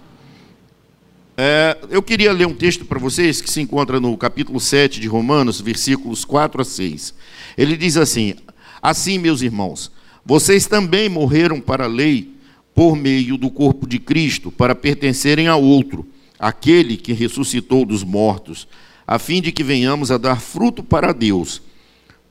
É, 1.36 1.77
eu 1.89 2.01
queria 2.01 2.31
ler 2.31 2.45
um 2.45 2.53
texto 2.53 2.86
para 2.86 3.00
vocês 3.00 3.41
que 3.41 3.50
se 3.50 3.60
encontra 3.60 4.00
no 4.00 4.15
capítulo 4.15 4.60
7 4.60 5.00
de 5.00 5.07
Romanos, 5.07 5.60
versículos 5.60 6.24
4 6.24 6.62
a 6.62 6.65
6. 6.65 7.13
Ele 7.57 7.75
diz 7.75 7.98
assim: 7.98 8.36
Assim, 8.81 9.17
meus 9.17 9.41
irmãos, 9.41 9.91
vocês 10.25 10.65
também 10.65 11.09
morreram 11.09 11.59
para 11.59 11.85
a 11.85 11.87
lei 11.87 12.33
por 12.73 12.95
meio 12.95 13.37
do 13.37 13.49
corpo 13.49 13.87
de 13.87 13.99
Cristo, 13.99 14.51
para 14.51 14.73
pertencerem 14.73 15.47
a 15.47 15.55
outro, 15.55 16.05
aquele 16.39 16.97
que 16.97 17.13
ressuscitou 17.13 17.85
dos 17.85 18.03
mortos 18.03 18.67
a 19.05 19.19
fim 19.19 19.41
de 19.41 19.51
que 19.51 19.63
venhamos 19.63 20.11
a 20.11 20.17
dar 20.17 20.39
fruto 20.39 20.83
para 20.83 21.13
Deus. 21.13 21.61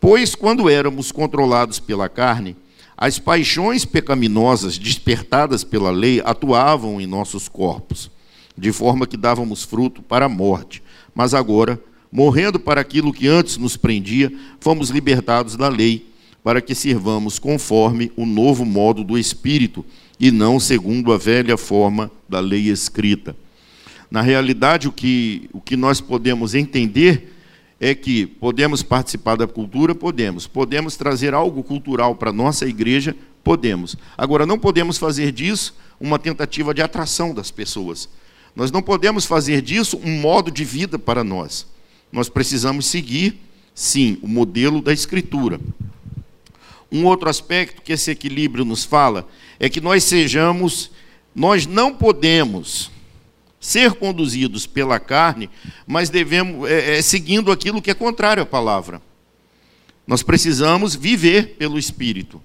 Pois 0.01 0.35
quando 0.35 0.69
éramos 0.69 1.13
controlados 1.13 1.79
pela 1.79 2.09
carne, 2.09 2.57
as 2.97 3.19
paixões 3.19 3.85
pecaminosas 3.85 4.79
despertadas 4.79 5.65
pela 5.65 5.91
lei 5.91 6.21
atuavam 6.25 7.01
em 7.01 7.07
nossos 7.07 7.49
corpos, 7.49 8.11
de 8.57 8.73
forma 8.73 9.07
que 9.07 9.17
dávamos 9.17 9.63
fruto 9.63 10.03
para 10.03 10.27
a 10.27 10.29
morte. 10.29 10.83
Mas 11.15 11.35
agora, 11.35 11.81
morrendo 12.11 12.59
para 12.59 12.81
aquilo 12.81 13.13
que 13.13 13.29
antes 13.29 13.57
nos 13.57 13.77
prendia, 13.77 14.33
fomos 14.61 14.91
libertados 14.91 15.57
da 15.57 15.69
lei, 15.69 16.12
para 16.43 16.61
que 16.61 16.75
sirvamos 16.75 17.39
conforme 17.39 18.11
o 18.17 18.27
novo 18.27 18.65
modo 18.65 19.05
do 19.05 19.19
Espírito, 19.19 19.85
e 20.19 20.31
não 20.31 20.61
segundo 20.61 21.13
a 21.13 21.19
velha 21.19 21.57
forma 21.57 22.11
da 22.29 22.39
lei 22.39 22.69
escrita. 22.69 23.37
Na 24.11 24.21
realidade, 24.21 24.87
o 24.87 24.93
que, 24.93 25.49
o 25.53 25.61
que 25.61 25.77
nós 25.77 26.01
podemos 26.01 26.55
entender 26.55 27.33
é 27.81 27.95
que 27.95 28.27
podemos 28.27 28.83
participar 28.83 29.37
da 29.37 29.47
cultura, 29.47 29.95
podemos. 29.95 30.47
Podemos 30.47 30.97
trazer 30.97 31.35
algo 31.35 31.63
cultural 31.65 32.15
para 32.15 32.31
a 32.31 32.33
nossa 32.33 32.67
igreja, 32.67 33.17
podemos. 33.43 33.97
Agora, 34.17 34.47
não 34.47 34.59
podemos 34.59 34.99
fazer 34.99 35.33
disso 35.33 35.75
uma 35.99 36.19
tentativa 36.19 36.73
de 36.73 36.83
atração 36.83 37.35
das 37.35 37.51
pessoas. 37.51 38.09
Nós 38.55 38.71
não 38.71 38.83
podemos 38.83 39.25
fazer 39.25 39.63
disso 39.63 39.99
um 40.05 40.21
modo 40.21 40.51
de 40.51 40.65
vida 40.65 40.99
para 40.99 41.25
nós. 41.25 41.67
Nós 42.13 42.29
precisamos 42.29 42.87
seguir, 42.87 43.41
sim, 43.75 44.19
o 44.23 44.29
modelo 44.29 44.81
da 44.81 44.93
Escritura. 44.93 45.59
Um 46.93 47.07
outro 47.07 47.31
aspecto 47.31 47.81
que 47.81 47.95
esse 47.95 48.11
equilíbrio 48.11 48.65
nos 48.65 48.85
fala 48.85 49.27
é 49.59 49.69
que 49.69 49.81
nós 49.81 50.05
sejamos, 50.05 50.91
nós 51.35 51.67
não 51.67 51.95
podemos 51.95 52.91
ser 53.59 53.93
conduzidos 53.95 54.67
pela 54.67 55.01
carne, 55.01 55.49
mas 55.87 56.11
devemos 56.11 56.69
é, 56.69 56.99
é, 56.99 57.03
seguindo 57.03 57.51
aquilo 57.51 57.81
que 57.81 57.91
é 57.91 57.95
contrário 57.95 58.43
à 58.43 58.47
palavra. 58.47 59.01
Nós 60.07 60.23
precisamos 60.23 60.95
viver 60.95 61.55
pelo 61.57 61.79
Espírito. 61.79 62.43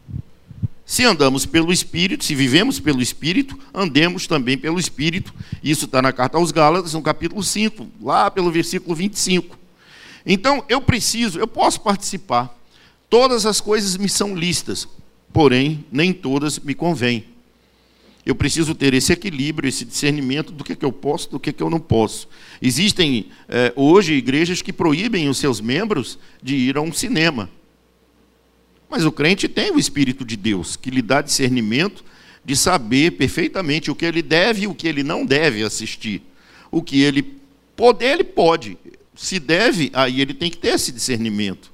Se 0.85 1.03
andamos 1.03 1.45
pelo 1.45 1.73
Espírito, 1.73 2.23
se 2.23 2.33
vivemos 2.33 2.79
pelo 2.79 3.01
Espírito, 3.01 3.59
andemos 3.73 4.27
também 4.27 4.57
pelo 4.57 4.79
Espírito. 4.79 5.33
Isso 5.61 5.83
está 5.83 6.01
na 6.01 6.13
carta 6.13 6.37
aos 6.37 6.51
Gálatas, 6.51 6.93
no 6.93 7.01
capítulo 7.01 7.43
5, 7.43 7.85
lá 8.01 8.31
pelo 8.31 8.49
versículo 8.49 8.95
25. 8.95 9.57
Então, 10.25 10.63
eu 10.69 10.79
preciso, 10.79 11.39
eu 11.39 11.47
posso 11.47 11.81
participar. 11.81 12.56
Todas 13.09 13.45
as 13.45 13.61
coisas 13.61 13.97
me 13.97 14.09
são 14.09 14.35
listas, 14.35 14.87
porém, 15.31 15.85
nem 15.91 16.13
todas 16.13 16.59
me 16.59 16.73
convêm 16.73 17.37
eu 18.27 18.35
preciso 18.35 18.75
ter 18.75 18.93
esse 18.93 19.13
equilíbrio, 19.13 19.69
esse 19.69 19.85
discernimento 19.85 20.51
do 20.51 20.61
que, 20.61 20.73
é 20.73 20.75
que 20.75 20.83
eu 20.83 20.91
posso, 20.91 21.31
do 21.31 21.39
que, 21.39 21.49
é 21.49 21.53
que 21.53 21.63
eu 21.63 21.69
não 21.69 21.79
posso. 21.79 22.27
Existem 22.61 23.27
é, 23.47 23.71
hoje 23.73 24.15
igrejas 24.15 24.61
que 24.61 24.73
proíbem 24.73 25.29
os 25.29 25.37
seus 25.37 25.61
membros 25.61 26.19
de 26.43 26.53
ir 26.53 26.75
a 26.75 26.81
um 26.81 26.91
cinema. 26.91 27.49
Mas 28.89 29.05
o 29.05 29.13
crente 29.13 29.47
tem 29.47 29.71
o 29.71 29.79
Espírito 29.79 30.25
de 30.25 30.35
Deus, 30.35 30.75
que 30.75 30.89
lhe 30.89 31.01
dá 31.01 31.21
discernimento 31.21 32.03
de 32.43 32.53
saber 32.53 33.11
perfeitamente 33.11 33.89
o 33.89 33.95
que 33.95 34.03
ele 34.03 34.21
deve 34.21 34.63
e 34.63 34.67
o 34.67 34.75
que 34.75 34.89
ele 34.89 35.03
não 35.03 35.25
deve 35.25 35.63
assistir. 35.63 36.21
O 36.69 36.81
que 36.81 37.01
ele 37.01 37.23
poder, 37.77 38.15
ele 38.15 38.25
pode. 38.25 38.77
Se 39.15 39.39
deve, 39.39 39.89
aí 39.93 40.19
ele 40.19 40.33
tem 40.33 40.51
que 40.51 40.57
ter 40.57 40.73
esse 40.73 40.91
discernimento. 40.91 41.71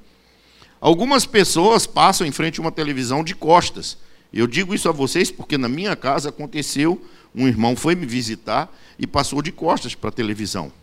Algumas 0.84 1.26
pessoas 1.26 1.88
passam 1.88 2.28
em 2.28 2.32
frente 2.32 2.60
a 2.60 2.62
uma 2.62 2.72
televisão 2.72 3.24
de 3.24 3.34
costas 3.34 3.98
eu 4.34 4.48
digo 4.48 4.74
isso 4.74 4.90
a 4.90 4.92
vocês 4.92 5.30
porque 5.30 5.60
na 5.60 5.70
minha 5.70 5.96
casa 5.96 6.30
aconteceu, 6.30 7.00
um 7.36 7.48
irmão 7.48 7.76
foi 7.76 7.94
me 7.94 8.06
visitar 8.06 8.74
e 8.98 9.06
passou 9.06 9.44
de 9.44 9.52
costas 9.52 9.94
para 9.94 10.10
a 10.10 10.12
televisão. 10.14 10.74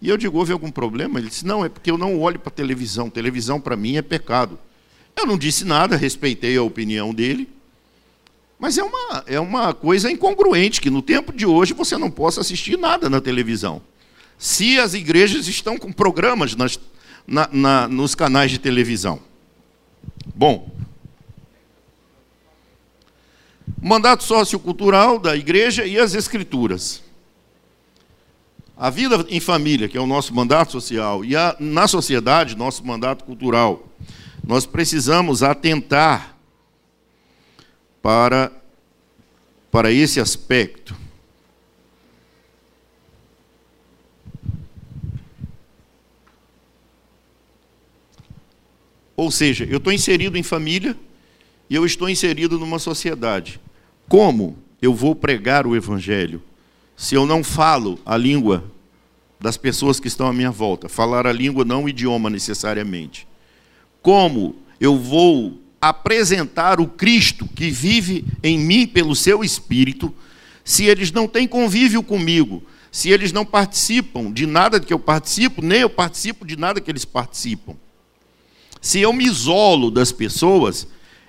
E 0.00 0.08
eu 0.08 0.16
digo, 0.16 0.38
houve 0.38 0.52
algum 0.52 0.70
problema? 0.70 1.18
Ele 1.18 1.28
disse, 1.28 1.46
não, 1.46 1.64
é 1.64 1.68
porque 1.68 1.90
eu 1.90 1.98
não 1.98 2.18
olho 2.18 2.38
para 2.38 2.48
a 2.48 2.54
televisão. 2.54 3.10
Televisão 3.10 3.60
para 3.60 3.76
mim 3.76 3.96
é 3.96 4.02
pecado. 4.02 4.58
Eu 5.14 5.26
não 5.26 5.36
disse 5.36 5.64
nada, 5.64 5.96
respeitei 5.96 6.56
a 6.56 6.62
opinião 6.62 7.12
dele. 7.12 7.48
Mas 8.58 8.78
é 8.78 8.82
uma, 8.82 9.24
é 9.26 9.38
uma 9.38 9.74
coisa 9.74 10.10
incongruente 10.10 10.80
que 10.80 10.90
no 10.90 11.02
tempo 11.02 11.32
de 11.32 11.44
hoje 11.44 11.74
você 11.74 11.98
não 11.98 12.10
possa 12.10 12.40
assistir 12.40 12.78
nada 12.78 13.10
na 13.10 13.20
televisão. 13.20 13.82
Se 14.38 14.78
as 14.78 14.94
igrejas 14.94 15.48
estão 15.48 15.76
com 15.78 15.92
programas 15.92 16.56
nas, 16.56 16.78
na, 17.26 17.48
na, 17.52 17.88
nos 17.88 18.14
canais 18.14 18.50
de 18.50 18.58
televisão. 18.58 19.20
Bom, 20.34 20.70
mandato 23.80 24.24
sociocultural 24.24 25.18
da 25.18 25.36
igreja 25.36 25.84
e 25.86 25.98
as 25.98 26.14
escrituras. 26.14 27.02
A 28.76 28.90
vida 28.90 29.24
em 29.28 29.40
família, 29.40 29.88
que 29.88 29.96
é 29.96 30.00
o 30.00 30.06
nosso 30.06 30.34
mandato 30.34 30.72
social, 30.72 31.24
e 31.24 31.36
a, 31.36 31.56
na 31.60 31.86
sociedade, 31.86 32.56
nosso 32.56 32.84
mandato 32.84 33.24
cultural. 33.24 33.88
Nós 34.46 34.66
precisamos 34.66 35.42
atentar 35.42 36.36
para 38.02 38.50
para 39.74 39.90
esse 39.90 40.20
aspecto. 40.20 40.94
Ou 49.16 49.30
seja, 49.30 49.64
eu 49.64 49.78
estou 49.78 49.92
inserido 49.92 50.36
em 50.36 50.42
família 50.42 50.96
e 51.68 51.74
eu 51.74 51.86
estou 51.86 52.08
inserido 52.08 52.58
numa 52.58 52.78
sociedade. 52.78 53.60
Como 54.08 54.58
eu 54.82 54.94
vou 54.94 55.14
pregar 55.14 55.66
o 55.66 55.76
Evangelho 55.76 56.42
se 56.96 57.14
eu 57.14 57.26
não 57.26 57.42
falo 57.42 57.98
a 58.04 58.16
língua 58.16 58.64
das 59.40 59.56
pessoas 59.56 60.00
que 60.00 60.08
estão 60.08 60.26
à 60.26 60.32
minha 60.32 60.50
volta? 60.50 60.88
Falar 60.88 61.26
a 61.26 61.32
língua, 61.32 61.64
não 61.64 61.84
o 61.84 61.88
idioma 61.88 62.28
necessariamente. 62.28 63.26
Como 64.02 64.56
eu 64.80 64.98
vou 64.98 65.60
apresentar 65.80 66.80
o 66.80 66.86
Cristo 66.86 67.46
que 67.46 67.70
vive 67.70 68.24
em 68.42 68.58
mim 68.58 68.86
pelo 68.86 69.14
seu 69.14 69.44
Espírito 69.44 70.12
se 70.64 70.84
eles 70.84 71.12
não 71.12 71.28
têm 71.28 71.46
convívio 71.46 72.02
comigo? 72.02 72.62
Se 72.90 73.10
eles 73.10 73.32
não 73.32 73.44
participam 73.44 74.30
de 74.30 74.46
nada 74.46 74.78
que 74.78 74.92
eu 74.92 74.98
participo, 74.98 75.60
nem 75.60 75.80
eu 75.80 75.90
participo 75.90 76.46
de 76.46 76.56
nada 76.56 76.80
que 76.80 76.90
eles 76.90 77.04
participam. 77.04 77.74
Se 78.84 79.00
eu 79.00 79.14
me 79.14 79.24
isolo 79.24 79.90
das 79.90 80.12
pessoas, 80.12 80.86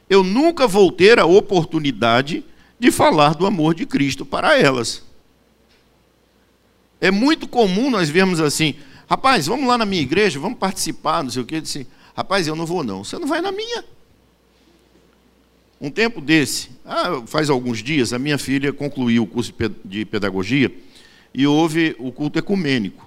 eu 0.10 0.26
nunca 0.26 0.68
vou 0.68 0.92
ter 0.92 1.20
a 1.20 1.26
oportunidade 1.26 2.44
de 2.78 2.92
falar 2.92 3.34
do 3.34 3.46
amor 3.46 3.74
de 3.74 3.86
Cristo 3.86 4.26
para 4.26 4.60
elas. 4.60 5.06
É 7.00 7.10
muito 7.10 7.48
comum 7.48 7.90
nós 7.90 8.10
vermos 8.10 8.42
assim, 8.42 8.76
rapaz, 9.08 9.46
vamos 9.48 9.70
lá 9.70 9.78
na 9.78 9.86
minha 9.86 10.02
igreja, 10.02 10.38
vamos 10.38 10.60
participar, 10.60 11.24
não 11.24 11.32
sei 11.32 11.44
o 11.44 11.46
que. 11.46 11.62
Disse, 11.62 11.88
rapaz, 12.14 12.46
eu 12.46 12.58
não 12.58 12.66
vou 12.66 12.84
não. 12.84 13.06
Você 13.06 13.18
não 13.18 13.26
vai 13.26 13.40
na 13.40 13.54
minha. 13.54 13.86
Um 15.80 15.90
tempo 15.90 16.20
desse, 16.20 16.72
ah, 16.84 17.24
faz 17.26 17.50
alguns 17.50 17.82
dias, 17.82 18.12
a 18.12 18.20
minha 18.20 18.38
filha 18.38 18.74
concluiu 18.74 19.24
o 19.24 19.28
curso 19.28 19.54
de 19.86 20.04
pedagogia 20.04 20.76
e 21.34 21.48
houve 21.48 21.96
o 22.00 22.12
culto 22.12 22.38
ecumênico. 22.38 23.05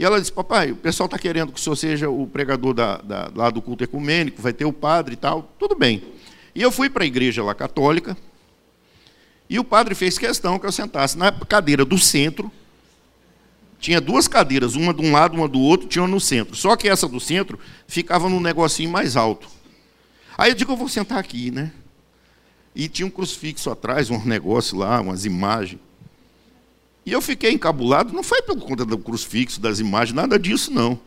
E 0.00 0.04
ela 0.04 0.18
disse, 0.18 0.32
papai, 0.32 0.72
o 0.72 0.76
pessoal 0.76 1.04
está 1.04 1.18
querendo 1.18 1.52
que 1.52 1.60
o 1.60 1.62
senhor 1.62 1.76
seja 1.76 2.08
o 2.08 2.26
pregador 2.26 2.72
da, 2.72 2.96
da, 2.96 3.30
lá 3.36 3.50
do 3.50 3.60
culto 3.60 3.84
ecumênico, 3.84 4.40
vai 4.40 4.50
ter 4.50 4.64
o 4.64 4.72
padre 4.72 5.12
e 5.12 5.16
tal, 5.16 5.52
tudo 5.58 5.74
bem. 5.74 6.02
E 6.54 6.62
eu 6.62 6.72
fui 6.72 6.88
para 6.88 7.04
a 7.04 7.06
igreja 7.06 7.44
lá 7.44 7.54
católica, 7.54 8.16
e 9.46 9.58
o 9.58 9.64
padre 9.64 9.94
fez 9.94 10.16
questão 10.16 10.58
que 10.58 10.64
eu 10.64 10.72
sentasse 10.72 11.18
na 11.18 11.30
cadeira 11.30 11.84
do 11.84 11.98
centro, 11.98 12.50
tinha 13.78 14.00
duas 14.00 14.26
cadeiras, 14.26 14.74
uma 14.74 14.94
de 14.94 15.02
um 15.02 15.12
lado, 15.12 15.36
uma 15.36 15.46
do 15.46 15.60
outro, 15.60 15.86
tinha 15.86 16.00
uma 16.00 16.08
no 16.08 16.18
centro. 16.18 16.56
Só 16.56 16.74
que 16.76 16.88
essa 16.88 17.06
do 17.06 17.20
centro 17.20 17.58
ficava 17.86 18.26
num 18.26 18.40
negocinho 18.40 18.88
mais 18.88 19.16
alto. 19.16 19.50
Aí 20.38 20.52
eu 20.52 20.54
digo, 20.54 20.72
eu 20.72 20.78
vou 20.78 20.88
sentar 20.88 21.18
aqui, 21.18 21.50
né? 21.50 21.72
E 22.74 22.88
tinha 22.88 23.06
um 23.06 23.10
crucifixo 23.10 23.68
atrás, 23.68 24.08
um 24.08 24.24
negócio 24.24 24.78
lá, 24.78 24.98
umas 24.98 25.26
imagens. 25.26 25.78
E 27.04 27.12
eu 27.12 27.20
fiquei 27.20 27.52
encabulado, 27.52 28.12
não 28.12 28.22
foi 28.22 28.42
por 28.42 28.56
conta 28.58 28.84
do 28.84 28.98
crucifixo, 28.98 29.60
das 29.60 29.78
imagens, 29.78 30.14
nada 30.14 30.38
disso, 30.38 30.70
não. 30.70 30.98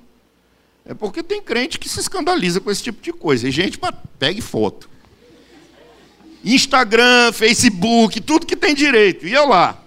É 0.85 0.93
porque 0.93 1.23
tem 1.23 1.41
crente 1.41 1.79
que 1.79 1.87
se 1.87 1.99
escandaliza 1.99 2.59
com 2.59 2.69
esse 2.69 2.83
tipo 2.83 3.01
de 3.01 3.13
coisa. 3.13 3.47
E 3.47 3.51
gente 3.51 3.79
pegue 4.19 4.41
foto. 4.41 4.89
Instagram, 6.43 7.31
Facebook, 7.31 8.19
tudo 8.19 8.45
que 8.45 8.55
tem 8.55 8.75
direito. 8.75 9.25
E 9.25 9.31
eu 9.31 9.47
lá. 9.47 9.79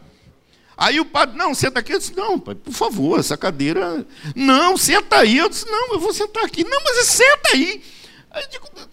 Aí 0.77 0.99
o 1.01 1.05
padre, 1.05 1.37
não, 1.37 1.55
senta 1.55 1.81
aqui. 1.81 1.93
Eu 1.93 1.99
disse, 1.99 2.17
não, 2.17 2.39
pai, 2.39 2.55
por 2.55 2.73
favor, 2.73 3.21
essa 3.21 3.37
cadeira. 3.37 4.07
Não, 4.35 4.77
senta 4.77 5.19
aí. 5.19 5.37
Eu 5.37 5.49
disse, 5.49 5.67
não, 5.67 5.95
eu 5.95 6.01
vou 6.01 6.15
sentar 6.15 6.45
aqui. 6.45 6.65
Não, 6.65 6.83
mas 6.83 7.07
senta 7.07 7.51
aí. 7.53 7.83
Aí, 8.31 8.45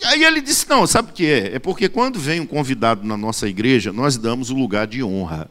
aí 0.05 0.23
ele 0.23 0.41
disse, 0.41 0.67
não, 0.69 0.85
sabe 0.85 1.11
o 1.11 1.13
que 1.13 1.25
é? 1.25 1.55
É 1.55 1.59
porque 1.59 1.87
quando 1.87 2.19
vem 2.19 2.41
um 2.41 2.45
convidado 2.45 3.05
na 3.05 3.15
nossa 3.15 3.47
igreja, 3.47 3.93
nós 3.93 4.17
damos 4.17 4.49
o 4.49 4.55
lugar 4.55 4.87
de 4.87 5.03
honra. 5.03 5.49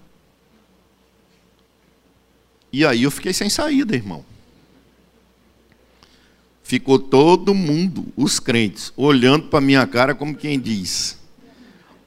E 2.73 2.87
aí 2.87 3.03
eu 3.03 3.11
fiquei 3.11 3.33
sem 3.33 3.51
saída, 3.51 3.95
irmão. 3.95 4.25
Ficou 6.63 6.99
todo 6.99 7.53
mundo, 7.53 8.07
os 8.17 8.41
crentes, 8.41 8.93
olhando 8.97 9.49
para 9.49 9.61
minha 9.61 9.87
cara 9.87 10.15
como 10.15 10.35
quem 10.35 10.59
diz: 10.59 11.19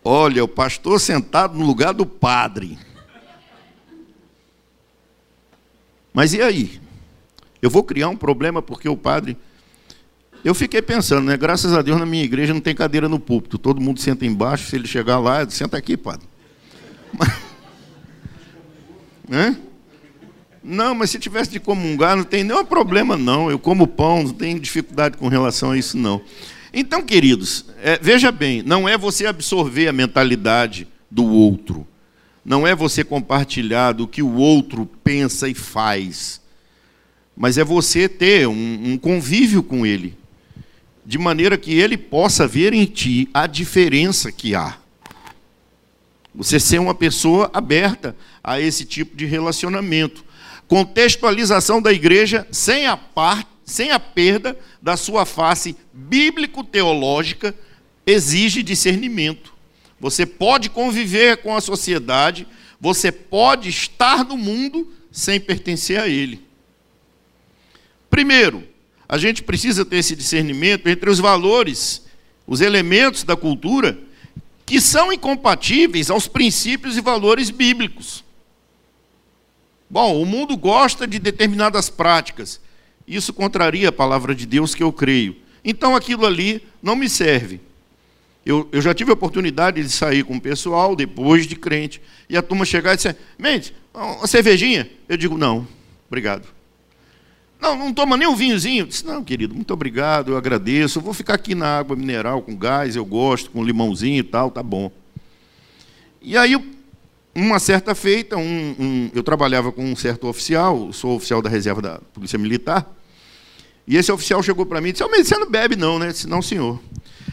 Olha, 0.04 0.44
o 0.44 0.48
pastor 0.48 1.00
sentado 1.00 1.58
no 1.58 1.66
lugar 1.66 1.94
do 1.94 2.06
padre. 2.06 2.80
Mas 6.12 6.34
e 6.34 6.42
aí? 6.42 6.82
Eu 7.62 7.70
vou 7.70 7.84
criar 7.84 8.10
um 8.10 8.16
problema 8.18 8.62
porque 8.62 8.88
o 8.88 8.98
padre. 8.98 9.38
Eu 10.44 10.56
fiquei 10.56 10.82
pensando, 10.82 11.26
né? 11.26 11.36
Graças 11.36 11.74
a 11.74 11.82
Deus 11.82 12.00
na 12.00 12.06
minha 12.06 12.24
igreja 12.24 12.54
não 12.54 12.62
tem 12.62 12.74
cadeira 12.74 13.10
no 13.10 13.20
púlpito. 13.20 13.58
Todo 13.58 13.82
mundo 13.82 14.00
senta 14.00 14.26
embaixo. 14.26 14.70
Se 14.70 14.76
ele 14.76 14.88
chegar 14.88 15.20
lá, 15.20 15.48
senta 15.50 15.76
aqui, 15.76 15.98
padre. 15.98 16.28
Mas... 17.14 17.30
Né? 19.28 19.58
Não, 20.68 20.96
mas 20.96 21.12
se 21.12 21.20
tivesse 21.20 21.52
de 21.52 21.60
comungar, 21.60 22.18
não 22.18 22.24
tem 22.24 22.44
nenhum 22.44 22.66
problema, 22.66 23.16
não. 23.16 23.52
Eu 23.52 23.60
como 23.60 23.86
pão, 23.86 24.24
não 24.24 24.34
tenho 24.34 24.60
dificuldade 24.60 25.16
com 25.16 25.28
relação 25.28 25.70
a 25.70 25.78
isso, 25.78 25.96
não. 25.96 26.20
Então, 26.74 27.04
queridos, 27.04 27.68
é, 27.84 28.00
veja 28.02 28.32
bem, 28.32 28.64
não 28.64 28.90
é 28.90 28.98
você 28.98 29.28
absorver 29.28 29.88
a 29.88 29.94
mentalidade 29.94 30.88
do 31.10 31.24
outro, 31.24 31.86
não 32.44 32.66
é 32.66 32.74
você 32.76 33.04
compartilhar 33.04 33.92
do 33.92 34.08
que 34.08 34.24
o 34.24 34.34
outro 34.34 34.90
pensa 35.04 35.48
e 35.48 35.54
faz, 35.54 36.42
mas 37.38 37.60
é 37.60 37.64
você 37.64 38.10
ter 38.10 38.48
um, 38.48 38.94
um 38.94 38.98
convívio 38.98 39.62
com 39.62 39.86
ele, 39.86 40.18
de 41.06 41.20
maneira 41.20 41.60
que 41.60 41.76
ele 41.76 41.96
possa 41.96 42.48
ver 42.48 42.74
em 42.74 42.86
ti 42.86 43.30
a 43.32 43.46
diferença 43.46 44.32
que 44.32 44.56
há. 44.56 44.78
Você 46.34 46.60
ser 46.60 46.80
uma 46.80 46.96
pessoa 46.96 47.52
aberta 47.54 48.16
a 48.44 48.60
esse 48.60 48.84
tipo 48.84 49.16
de 49.16 49.28
relacionamento 49.28 50.26
contextualização 50.68 51.82
da 51.82 51.94
igreja 51.94 52.48
sem 52.52 52.88
a, 52.88 52.98
par, 52.98 53.48
sem 53.64 53.92
a 53.92 54.00
perda 54.00 54.58
da 54.82 54.98
sua 54.98 55.26
face 55.26 55.76
bíblico-teológica 55.94 57.56
exige 58.06 58.64
discernimento. 58.64 59.54
Você 60.00 60.26
pode 60.26 60.70
conviver 60.70 61.38
com 61.38 61.56
a 61.56 61.62
sociedade, 61.62 62.48
você 62.80 63.12
pode 63.12 63.70
estar 63.70 64.24
no 64.24 64.38
mundo 64.38 64.92
sem 65.12 65.40
pertencer 65.40 66.00
a 66.00 66.08
ele. 66.08 66.44
Primeiro, 68.10 68.64
a 69.08 69.18
gente 69.18 69.44
precisa 69.44 69.86
ter 69.86 69.98
esse 69.98 70.16
discernimento 70.16 70.88
entre 70.88 71.10
os 71.10 71.20
valores, 71.20 72.04
os 72.46 72.60
elementos 72.60 73.24
da 73.24 73.36
cultura 73.36 73.98
que 74.66 74.82
são 74.82 75.14
incompatíveis 75.14 76.10
aos 76.10 76.28
princípios 76.28 76.98
e 76.98 77.02
valores 77.02 77.50
bíblicos. 77.50 78.25
Bom, 79.96 80.22
o 80.22 80.26
mundo 80.26 80.58
gosta 80.58 81.08
de 81.08 81.18
determinadas 81.18 81.90
práticas. 81.90 82.60
Isso 83.08 83.32
contraria 83.32 83.88
a 83.88 83.94
palavra 83.94 84.36
de 84.36 84.46
Deus 84.46 84.76
que 84.76 84.84
eu 84.84 84.92
creio. 84.92 85.38
Então 85.64 85.96
aquilo 85.96 86.26
ali 86.26 86.62
não 86.84 86.98
me 86.98 87.08
serve. 87.08 87.62
Eu, 88.46 88.68
eu 88.74 88.82
já 88.82 88.94
tive 88.94 89.12
a 89.12 89.14
oportunidade 89.14 89.82
de 89.82 89.90
sair 89.90 90.26
com 90.26 90.36
o 90.36 90.42
pessoal 90.42 90.98
depois 90.98 91.48
de 91.48 91.56
crente. 91.56 92.02
E 92.30 92.36
a 92.36 92.42
turma 92.42 92.66
chegar 92.66 92.92
e 92.92 92.98
dizer, 92.98 93.16
Mendes, 93.40 93.72
uma 93.94 94.28
cervejinha? 94.28 94.92
Eu 95.08 95.16
digo, 95.16 95.38
não, 95.38 95.66
obrigado. 96.10 96.46
Não, 97.58 97.78
não 97.78 97.94
toma 97.94 98.18
nem 98.18 98.28
um 98.28 98.36
vinhozinho? 98.36 98.82
Eu 98.82 98.88
disse, 98.88 99.06
não, 99.06 99.24
querido, 99.24 99.56
muito 99.56 99.74
obrigado, 99.74 100.34
eu 100.34 100.38
agradeço. 100.38 101.00
Eu 101.00 101.04
vou 101.04 101.14
ficar 101.14 101.36
aqui 101.36 101.56
na 101.56 101.80
água 101.80 101.96
mineral 101.96 102.42
com 102.42 102.54
gás, 102.54 102.98
eu 102.98 103.06
gosto, 103.06 103.50
com 103.50 103.64
limãozinho 103.64 104.20
e 104.20 104.24
tal, 104.24 104.52
tá 104.52 104.62
bom. 104.62 104.92
E 106.22 106.36
aí 106.36 106.54
uma 107.36 107.60
certa 107.60 107.94
feita, 107.94 108.38
um, 108.38 108.76
um, 108.80 109.12
eu 109.14 109.22
trabalhava 109.22 109.70
com 109.70 109.84
um 109.84 109.96
certo 109.96 110.28
oficial, 110.28 110.94
sou 110.94 111.18
oficial 111.18 111.42
da 111.42 111.50
reserva 111.50 111.82
da 111.82 112.00
Polícia 112.14 112.40
Militar, 112.40 112.90
e 113.86 113.98
esse 113.98 114.10
oficial 114.12 114.42
chegou 114.42 114.66
para 114.66 114.80
mim 114.80 114.90
e 114.90 114.92
disse, 114.94 115.06
mas 115.08 115.28
você 115.28 115.38
não 115.38 115.50
bebe 115.50 115.76
não, 115.76 116.00
né? 116.00 116.08
Eu 116.08 116.12
disse, 116.14 116.28
não, 116.28 116.42
senhor. 116.42 116.82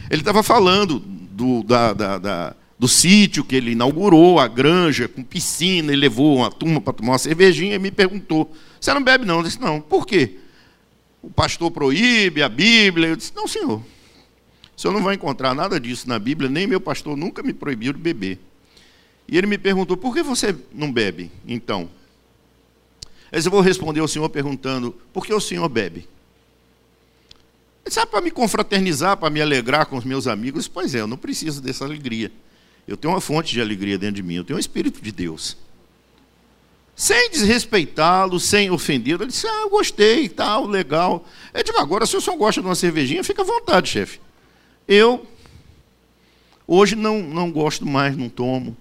Ele 0.09 0.21
estava 0.21 0.43
falando 0.43 0.99
do, 0.99 1.63
da, 1.63 1.93
da, 1.93 2.17
da, 2.17 2.55
do 2.77 2.87
sítio 2.87 3.45
que 3.45 3.55
ele 3.55 3.71
inaugurou, 3.71 4.39
a 4.39 4.47
granja, 4.47 5.07
com 5.07 5.23
piscina, 5.23 5.93
ele 5.93 6.01
levou 6.01 6.37
uma 6.37 6.51
turma 6.51 6.81
para 6.81 6.93
tomar 6.93 7.13
uma 7.13 7.17
cervejinha 7.17 7.75
e 7.75 7.79
me 7.79 7.89
perguntou, 7.89 8.51
você 8.79 8.93
não 8.93 9.01
bebe 9.01 9.25
não? 9.25 9.37
Eu 9.37 9.43
disse, 9.43 9.59
não. 9.59 9.79
Por 9.79 10.05
quê? 10.05 10.37
O 11.21 11.29
pastor 11.29 11.71
proíbe, 11.71 12.43
a 12.43 12.49
Bíblia. 12.49 13.07
Eu 13.07 13.15
disse, 13.15 13.31
não, 13.33 13.47
senhor. 13.47 13.81
O 14.75 14.81
senhor 14.81 14.93
não 14.93 15.01
vai 15.01 15.15
encontrar 15.15 15.55
nada 15.55 15.79
disso 15.79 16.09
na 16.09 16.19
Bíblia, 16.19 16.49
nem 16.49 16.67
meu 16.67 16.81
pastor 16.81 17.15
nunca 17.15 17.41
me 17.41 17.53
proibiu 17.53 17.93
de 17.93 17.99
beber. 17.99 18.37
E 19.27 19.37
ele 19.37 19.47
me 19.47 19.57
perguntou: 19.57 19.95
por 19.97 20.13
que 20.13 20.21
você 20.21 20.55
não 20.71 20.91
bebe, 20.91 21.31
então? 21.47 21.89
Eu 23.31 23.41
vou 23.49 23.61
responder 23.61 23.99
ao 23.99 24.07
senhor 24.07 24.29
perguntando: 24.29 24.95
por 25.11 25.25
que 25.25 25.33
o 25.33 25.39
senhor 25.39 25.67
bebe? 25.67 26.07
Ele 27.85 27.93
sabe, 27.93 28.11
para 28.11 28.21
me 28.21 28.31
confraternizar, 28.31 29.17
para 29.17 29.29
me 29.29 29.41
alegrar 29.41 29.85
com 29.87 29.97
os 29.97 30.05
meus 30.05 30.27
amigos? 30.27 30.67
Pois 30.67 30.95
é, 30.95 31.01
eu 31.01 31.07
não 31.07 31.17
preciso 31.17 31.61
dessa 31.61 31.83
alegria. 31.83 32.31
Eu 32.87 32.95
tenho 32.95 33.13
uma 33.13 33.19
fonte 33.19 33.53
de 33.53 33.61
alegria 33.61 33.97
dentro 33.97 34.15
de 34.15 34.23
mim, 34.23 34.35
eu 34.35 34.43
tenho 34.43 34.57
o 34.57 34.59
Espírito 34.59 35.01
de 35.01 35.11
Deus. 35.11 35.57
Sem 36.95 37.29
desrespeitá-lo, 37.31 38.39
sem 38.39 38.69
ofendê-lo, 38.69 39.23
ele 39.23 39.31
disse: 39.31 39.47
Ah, 39.47 39.61
eu 39.61 39.69
gostei, 39.69 40.29
tal, 40.29 40.67
legal. 40.67 41.25
Eu 41.53 41.63
digo: 41.63 41.79
agora, 41.79 42.05
se 42.05 42.15
o 42.15 42.21
senhor 42.21 42.37
gosta 42.37 42.61
de 42.61 42.67
uma 42.67 42.75
cervejinha, 42.75 43.23
fica 43.23 43.41
à 43.41 43.45
vontade, 43.45 43.89
chefe. 43.89 44.19
Eu, 44.87 45.25
hoje, 46.67 46.95
não, 46.95 47.21
não 47.21 47.51
gosto 47.51 47.85
mais, 47.85 48.15
não 48.15 48.29
tomo. 48.29 48.77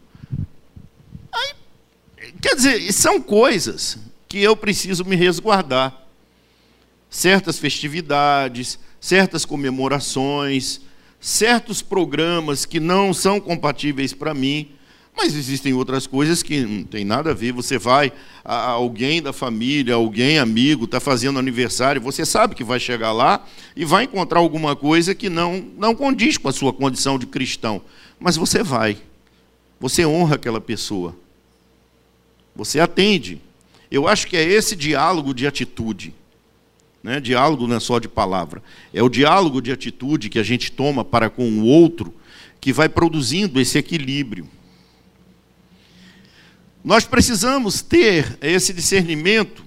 Quer 2.42 2.56
dizer, 2.56 2.92
são 2.92 3.20
coisas 3.20 3.96
que 4.28 4.42
eu 4.42 4.56
preciso 4.56 5.04
me 5.04 5.14
resguardar. 5.14 5.96
Certas 7.08 7.56
festividades, 7.56 8.80
certas 9.00 9.44
comemorações, 9.44 10.80
certos 11.20 11.80
programas 11.80 12.64
que 12.64 12.80
não 12.80 13.14
são 13.14 13.38
compatíveis 13.38 14.12
para 14.12 14.34
mim, 14.34 14.72
mas 15.16 15.36
existem 15.36 15.72
outras 15.72 16.04
coisas 16.04 16.42
que 16.42 16.62
não 16.62 16.82
tem 16.82 17.04
nada 17.04 17.30
a 17.30 17.34
ver. 17.34 17.52
Você 17.52 17.78
vai, 17.78 18.12
alguém 18.44 19.22
da 19.22 19.32
família, 19.32 19.94
alguém 19.94 20.40
amigo, 20.40 20.86
está 20.86 20.98
fazendo 20.98 21.38
aniversário, 21.38 22.02
você 22.02 22.26
sabe 22.26 22.56
que 22.56 22.64
vai 22.64 22.80
chegar 22.80 23.12
lá 23.12 23.46
e 23.76 23.84
vai 23.84 24.02
encontrar 24.02 24.40
alguma 24.40 24.74
coisa 24.74 25.14
que 25.14 25.28
não, 25.28 25.64
não 25.78 25.94
condiz 25.94 26.38
com 26.38 26.48
a 26.48 26.52
sua 26.52 26.72
condição 26.72 27.20
de 27.20 27.26
cristão. 27.26 27.82
Mas 28.18 28.34
você 28.36 28.64
vai. 28.64 28.96
Você 29.78 30.04
honra 30.04 30.34
aquela 30.34 30.60
pessoa. 30.60 31.14
Você 32.54 32.80
atende. 32.80 33.40
Eu 33.90 34.08
acho 34.08 34.26
que 34.26 34.36
é 34.36 34.42
esse 34.42 34.74
diálogo 34.74 35.34
de 35.34 35.46
atitude. 35.46 36.14
Né? 37.02 37.20
Diálogo 37.20 37.66
não 37.66 37.76
é 37.76 37.80
só 37.80 37.98
de 37.98 38.08
palavra. 38.08 38.62
É 38.92 39.02
o 39.02 39.08
diálogo 39.08 39.60
de 39.60 39.72
atitude 39.72 40.28
que 40.28 40.38
a 40.38 40.42
gente 40.42 40.70
toma 40.70 41.04
para 41.04 41.28
com 41.28 41.48
o 41.48 41.64
outro 41.64 42.14
que 42.60 42.72
vai 42.72 42.88
produzindo 42.88 43.60
esse 43.60 43.76
equilíbrio. 43.76 44.48
Nós 46.84 47.04
precisamos 47.04 47.82
ter 47.82 48.38
esse 48.40 48.72
discernimento 48.72 49.64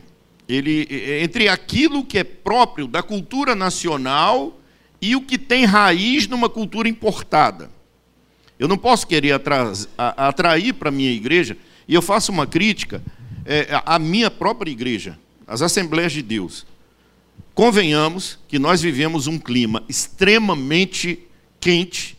ele, 0.47 0.87
entre 1.21 1.47
aquilo 1.47 2.05
que 2.05 2.17
é 2.17 2.23
próprio 2.23 2.87
da 2.87 3.01
cultura 3.01 3.55
nacional 3.55 4.59
e 5.01 5.15
o 5.15 5.21
que 5.21 5.37
tem 5.37 5.65
raiz 5.65 6.27
numa 6.27 6.49
cultura 6.49 6.87
importada. 6.87 7.69
Eu 8.57 8.67
não 8.67 8.77
posso 8.77 9.05
querer 9.07 9.39
atrair 9.97 10.73
para 10.73 10.89
a 10.89 10.91
minha 10.91 11.11
igreja, 11.11 11.57
e 11.87 11.93
eu 11.93 12.01
faço 12.01 12.31
uma 12.31 12.47
crítica 12.47 13.03
é, 13.45 13.81
à 13.85 13.99
minha 13.99 14.31
própria 14.31 14.71
igreja, 14.71 15.17
às 15.45 15.61
Assembleias 15.61 16.11
de 16.11 16.21
Deus. 16.21 16.65
Convenhamos 17.53 18.39
que 18.47 18.59
nós 18.59 18.81
vivemos 18.81 19.27
um 19.27 19.37
clima 19.37 19.83
extremamente 19.87 21.19
quente. 21.59 22.17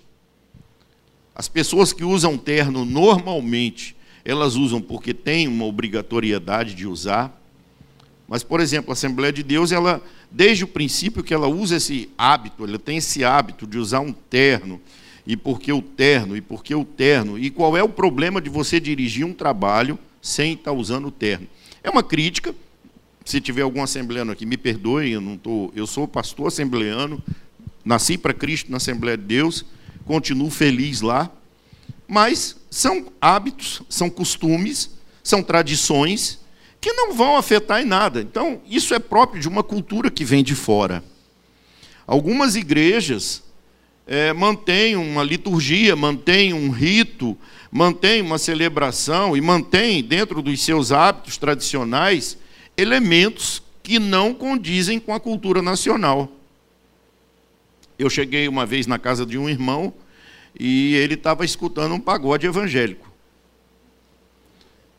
As 1.35 1.49
pessoas 1.49 1.93
que 1.93 2.05
usam 2.05 2.39
terno 2.39 2.85
normalmente 2.85 3.97
elas 4.27 4.57
usam 4.57 4.83
porque 4.83 5.15
tem 5.15 5.47
uma 5.47 5.65
obrigatoriedade 5.65 6.75
de 6.75 6.85
usar. 6.85 7.41
Mas, 8.27 8.43
por 8.43 8.59
exemplo, 8.59 8.91
a 8.91 8.95
Assembleia 8.95 9.33
de 9.33 9.45
Deus, 9.45 9.71
ela, 9.71 10.03
desde 10.29 10.65
o 10.65 10.69
princípio 10.69 11.23
que 11.23 11.33
ela 11.33 11.47
usa 11.47 11.77
esse 11.77 12.11
hábito, 12.19 12.65
ela 12.65 12.77
tem 12.77 12.97
esse 12.97 13.25
hábito 13.25 13.69
de 13.69 13.79
usar 13.79 14.01
um 14.01 14.13
terno. 14.13 14.81
E 15.27 15.37
por 15.37 15.61
que 15.61 15.73
o 15.73 15.83
terno? 15.83 16.37
E 16.37 16.41
por 16.41 16.63
que 16.63 16.75
o 16.75 16.85
terno? 16.85 17.39
E 17.39 17.51
qual 17.51 17.77
é 17.77 17.83
o 17.83 17.89
problema 17.89 18.41
de 18.41 18.49
você 18.49 18.79
dirigir 18.79 19.27
um 19.27 19.33
trabalho 19.33 19.99
sem 20.23 20.53
estar 20.53 20.73
usando 20.73 21.09
o 21.09 21.11
terno? 21.11 21.49
É 21.83 21.91
uma 21.91 22.03
crítica. 22.03 22.55
Se 23.25 23.41
tiver 23.41 23.63
algum 23.63 23.83
assembleano 23.83 24.31
aqui, 24.31 24.47
me 24.47 24.57
perdoe, 24.57 25.11
eu 25.11 25.21
não 25.21 25.37
tô, 25.37 25.73
eu 25.75 25.85
sou 25.85 26.07
pastor 26.07 26.47
assembleano, 26.47 27.21
nasci 27.85 28.17
para 28.17 28.33
Cristo 28.33 28.71
na 28.71 28.77
Assembleia 28.77 29.17
de 29.17 29.25
Deus, 29.25 29.65
continuo 30.05 30.49
feliz 30.49 31.01
lá, 31.01 31.29
mas 32.07 32.57
são 32.71 33.07
hábitos, 33.21 33.83
são 33.89 34.09
costumes, 34.09 34.91
são 35.25 35.43
tradições 35.43 36.39
que 36.81 36.93
não 36.93 37.15
vão 37.15 37.37
afetar 37.37 37.83
em 37.83 37.85
nada. 37.85 38.21
Então, 38.21 38.61
isso 38.65 38.95
é 38.95 39.01
próprio 39.01 39.41
de 39.41 39.49
uma 39.49 39.65
cultura 39.65 40.09
que 40.09 40.25
vem 40.25 40.45
de 40.45 40.55
fora. 40.55 41.03
Algumas 42.07 42.55
igrejas 42.55 43.43
é, 44.07 44.33
mantêm 44.33 44.95
uma 44.95 45.25
liturgia, 45.25 45.97
mantêm 45.97 46.53
um 46.55 46.71
rito, 46.71 47.37
mantêm 47.71 48.23
uma 48.23 48.39
celebração 48.39 49.37
e 49.37 49.41
mantêm, 49.41 50.03
dentro 50.03 50.41
dos 50.41 50.63
seus 50.63 50.93
hábitos 50.93 51.37
tradicionais, 51.37 52.39
elementos 52.77 53.63
que 53.83 53.99
não 53.99 54.33
condizem 54.33 55.01
com 55.01 55.13
a 55.13 55.19
cultura 55.19 55.61
nacional. 55.61 56.31
Eu 57.99 58.09
cheguei 58.09 58.47
uma 58.47 58.65
vez 58.65 58.87
na 58.87 58.99
casa 58.99 59.27
de 59.27 59.37
um 59.37 59.49
irmão 59.49 59.93
e 60.59 60.95
ele 60.95 61.15
estava 61.15 61.45
escutando 61.45 61.95
um 61.95 62.01
pagode 62.01 62.47
evangélico. 62.47 63.11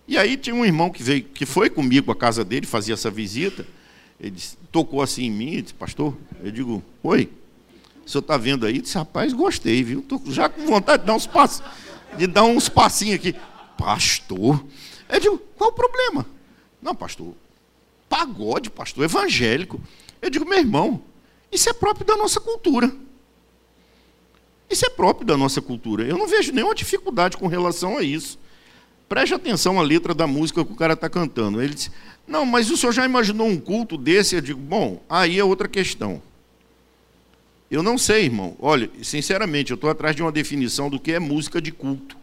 E 0.07 0.17
aí 0.17 0.37
tinha 0.37 0.55
um 0.55 0.65
irmão 0.65 0.89
que 0.89 1.03
veio, 1.03 1.23
que 1.23 1.45
foi 1.45 1.69
comigo 1.69 2.11
à 2.11 2.15
casa 2.15 2.43
dele, 2.43 2.65
fazia 2.65 2.93
essa 2.93 3.11
visita, 3.11 3.65
ele 4.19 4.31
disse, 4.31 4.57
tocou 4.71 5.01
assim 5.01 5.25
em 5.25 5.31
mim, 5.31 5.61
disse, 5.61 5.73
pastor, 5.73 6.17
eu 6.43 6.49
digo, 6.49 6.83
oi, 7.03 7.29
o 8.07 8.09
senhor 8.09 8.21
está 8.21 8.37
vendo 8.37 8.65
aí? 8.65 8.79
Disse, 8.79 8.97
rapaz, 8.97 9.33
gostei, 9.33 9.83
viu? 9.83 9.99
Estou 9.99 10.21
já 10.27 10.47
com 10.47 10.65
vontade 10.65 11.01
de 11.01 11.07
dar 11.07 11.13
uns 11.13 11.27
passos, 11.27 11.61
de 12.17 12.25
dar 12.25 12.45
uns 12.45 12.69
passinhos 12.69 13.15
aqui. 13.15 13.35
Pastor, 13.77 14.63
eu 15.09 15.19
digo, 15.19 15.37
qual 15.57 15.71
o 15.71 15.73
problema? 15.73 16.25
Não, 16.81 16.95
pastor, 16.95 17.33
pagode, 18.07 18.69
pastor, 18.69 19.03
evangélico. 19.03 19.81
Eu 20.21 20.29
digo, 20.29 20.45
meu 20.45 20.57
irmão, 20.57 21.01
isso 21.51 21.69
é 21.69 21.73
próprio 21.73 22.05
da 22.05 22.15
nossa 22.15 22.39
cultura. 22.39 22.89
Isso 24.69 24.85
é 24.85 24.89
próprio 24.89 25.27
da 25.27 25.35
nossa 25.35 25.61
cultura. 25.61 26.05
Eu 26.05 26.17
não 26.17 26.27
vejo 26.27 26.53
nenhuma 26.53 26.73
dificuldade 26.73 27.35
com 27.35 27.47
relação 27.47 27.97
a 27.97 28.03
isso. 28.03 28.39
Preste 29.09 29.33
atenção 29.33 29.79
à 29.79 29.83
letra 29.83 30.13
da 30.13 30.25
música 30.25 30.63
que 30.63 30.71
o 30.71 30.75
cara 30.75 30.93
está 30.93 31.09
cantando. 31.09 31.61
Ele 31.61 31.73
diz: 31.73 31.91
Não, 32.25 32.45
mas 32.45 32.69
o 32.69 32.75
senhor 32.75 32.91
já 32.91 33.05
imaginou 33.05 33.47
um 33.47 33.57
culto 33.57 33.97
desse? 33.97 34.35
Eu 34.35 34.41
digo: 34.41 34.59
Bom, 34.59 35.01
aí 35.09 35.39
é 35.39 35.43
outra 35.43 35.67
questão. 35.67 36.21
Eu 37.69 37.83
não 37.83 37.97
sei, 37.97 38.25
irmão. 38.25 38.55
Olha, 38.59 38.89
sinceramente, 39.03 39.71
eu 39.71 39.75
estou 39.75 39.89
atrás 39.89 40.15
de 40.15 40.21
uma 40.21 40.31
definição 40.31 40.89
do 40.89 40.99
que 40.99 41.11
é 41.11 41.19
música 41.19 41.61
de 41.61 41.71
culto. 41.71 42.15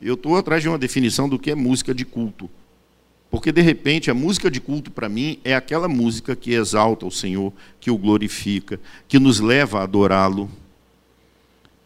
Eu 0.00 0.14
estou 0.14 0.36
atrás 0.36 0.62
de 0.62 0.68
uma 0.68 0.78
definição 0.78 1.28
do 1.28 1.38
que 1.38 1.50
é 1.50 1.54
música 1.54 1.94
de 1.94 2.04
culto. 2.04 2.50
Porque, 3.30 3.52
de 3.52 3.60
repente, 3.60 4.10
a 4.10 4.14
música 4.14 4.50
de 4.50 4.60
culto 4.60 4.90
para 4.90 5.08
mim 5.08 5.38
é 5.44 5.54
aquela 5.54 5.88
música 5.88 6.34
que 6.34 6.52
exalta 6.52 7.06
o 7.06 7.10
Senhor, 7.10 7.52
que 7.78 7.90
o 7.90 7.96
glorifica, 7.96 8.80
que 9.06 9.18
nos 9.18 9.40
leva 9.40 9.78
a 9.80 9.82
adorá-lo. 9.84 10.50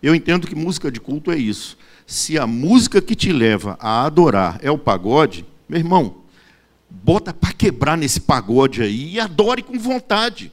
Eu 0.02 0.14
entendo 0.14 0.46
que 0.46 0.54
música 0.54 0.90
de 0.90 1.00
culto 1.00 1.30
é 1.30 1.37
isso. 1.37 1.76
Se 2.07 2.38
a 2.38 2.46
música 2.46 3.00
que 3.00 3.14
te 3.14 3.33
leva 3.33 3.76
a 3.80 4.04
adorar 4.04 4.59
é 4.62 4.70
o 4.70 4.78
pagode, 4.78 5.44
meu 5.68 5.78
irmão, 5.78 6.24
bota 7.02 7.35
para 7.35 7.52
quebrar 7.52 7.96
nesse 7.96 8.20
pagode 8.20 8.83
aí 8.83 9.14
e 9.14 9.20
adore 9.20 9.62
com 9.62 9.78
vontade. 9.78 10.52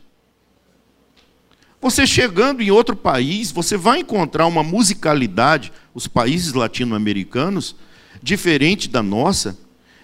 Você 1.82 2.06
chegando 2.06 2.62
em 2.62 2.69
outro 2.69 2.95
país, 2.95 3.51
você 3.51 3.75
vai 3.75 3.99
encontrar 3.99 4.45
uma 4.45 4.63
musicalidade, 4.63 5.71
os 5.93 6.08
países 6.08 6.54
latino-americanos, 6.54 7.75
diferente 8.21 8.88
da 8.88 9.01
nossa, 9.01 9.58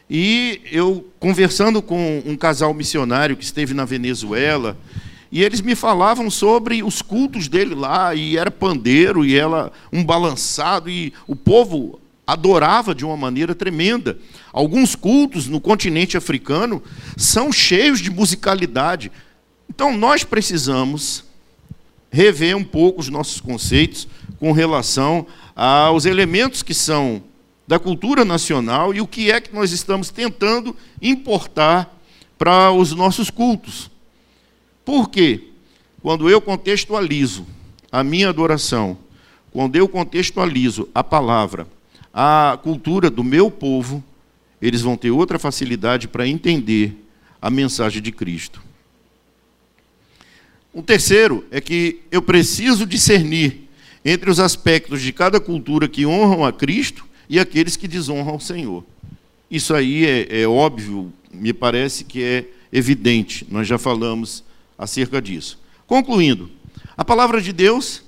e 0.09 0.61
eu, 0.71 1.07
conversando 1.19 1.81
com 1.81 2.23
um 2.25 2.35
casal 2.35 2.73
missionário 2.73 3.37
que 3.37 3.43
esteve 3.43 3.73
na 3.73 3.85
Venezuela, 3.85 4.77
e 5.31 5.43
eles 5.43 5.61
me 5.61 5.75
falavam 5.75 6.29
sobre 6.29 6.81
os 6.81 7.01
cultos 7.01 7.47
dele 7.47 7.75
lá, 7.75 8.15
e 8.15 8.37
era 8.37 8.49
pandeiro, 8.49 9.25
e 9.25 9.35
ela 9.35 9.71
um 9.91 10.03
balançado, 10.03 10.89
e 10.89 11.13
o 11.27 11.35
povo 11.35 11.99
adorava 12.27 12.93
de 12.93 13.05
uma 13.05 13.15
maneira 13.15 13.55
tremenda. 13.55 14.19
Alguns 14.51 14.93
cultos 14.93 15.47
no 15.47 15.61
continente 15.61 16.17
africano 16.17 16.83
são 17.15 17.53
cheios 17.53 18.01
de 18.01 18.11
musicalidade. 18.11 19.09
Então 19.69 19.97
nós 19.97 20.25
precisamos 20.25 21.23
rever 22.11 22.55
um 22.57 22.63
pouco 22.63 22.99
os 22.99 23.07
nossos 23.07 23.39
conceitos 23.39 24.07
com 24.39 24.51
relação 24.51 25.25
aos 25.55 26.05
elementos 26.05 26.61
que 26.61 26.73
são 26.73 27.23
da 27.65 27.79
cultura 27.79 28.23
nacional 28.23 28.93
e 28.93 29.01
o 29.01 29.07
que 29.07 29.31
é 29.31 29.39
que 29.41 29.53
nós 29.53 29.71
estamos 29.71 30.09
tentando 30.09 30.75
importar 31.01 31.93
para 32.37 32.71
os 32.71 32.93
nossos 32.93 33.29
cultos. 33.29 33.89
Por 34.85 35.09
quê? 35.09 35.49
Quando 36.01 36.29
eu 36.29 36.39
contextualizo 36.39 37.45
a 37.91 38.03
minha 38.03 38.29
adoração, 38.29 38.97
quando 39.51 39.75
eu 39.75 39.87
contextualizo 39.87 40.87
a 40.93 41.03
palavra, 41.03 41.67
a 42.19 42.57
cultura 42.63 43.11
do 43.11 43.23
meu 43.23 43.51
povo, 43.51 44.03
eles 44.59 44.81
vão 44.81 44.97
ter 44.97 45.11
outra 45.11 45.37
facilidade 45.37 46.07
para 46.07 46.27
entender 46.27 47.05
a 47.39 47.47
mensagem 47.47 48.01
de 48.01 48.11
Cristo. 48.11 48.59
O 50.73 50.81
terceiro 50.81 51.45
é 51.51 51.61
que 51.61 51.99
eu 52.11 52.19
preciso 52.23 52.87
discernir 52.87 53.69
entre 54.03 54.31
os 54.31 54.39
aspectos 54.39 54.99
de 54.99 55.13
cada 55.13 55.39
cultura 55.39 55.87
que 55.87 56.07
honram 56.07 56.43
a 56.43 56.51
Cristo 56.51 57.05
e 57.29 57.39
aqueles 57.39 57.75
que 57.75 57.87
desonram 57.87 58.37
o 58.37 58.41
Senhor. 58.41 58.83
Isso 59.49 59.75
aí 59.75 60.03
é, 60.03 60.41
é 60.41 60.47
óbvio, 60.47 61.13
me 61.31 61.53
parece 61.53 62.03
que 62.03 62.23
é 62.23 62.45
evidente, 62.73 63.45
nós 63.47 63.67
já 63.67 63.77
falamos 63.77 64.43
acerca 64.75 65.21
disso. 65.21 65.59
Concluindo, 65.85 66.49
a 66.97 67.05
palavra 67.05 67.39
de 67.39 67.53
Deus 67.53 68.01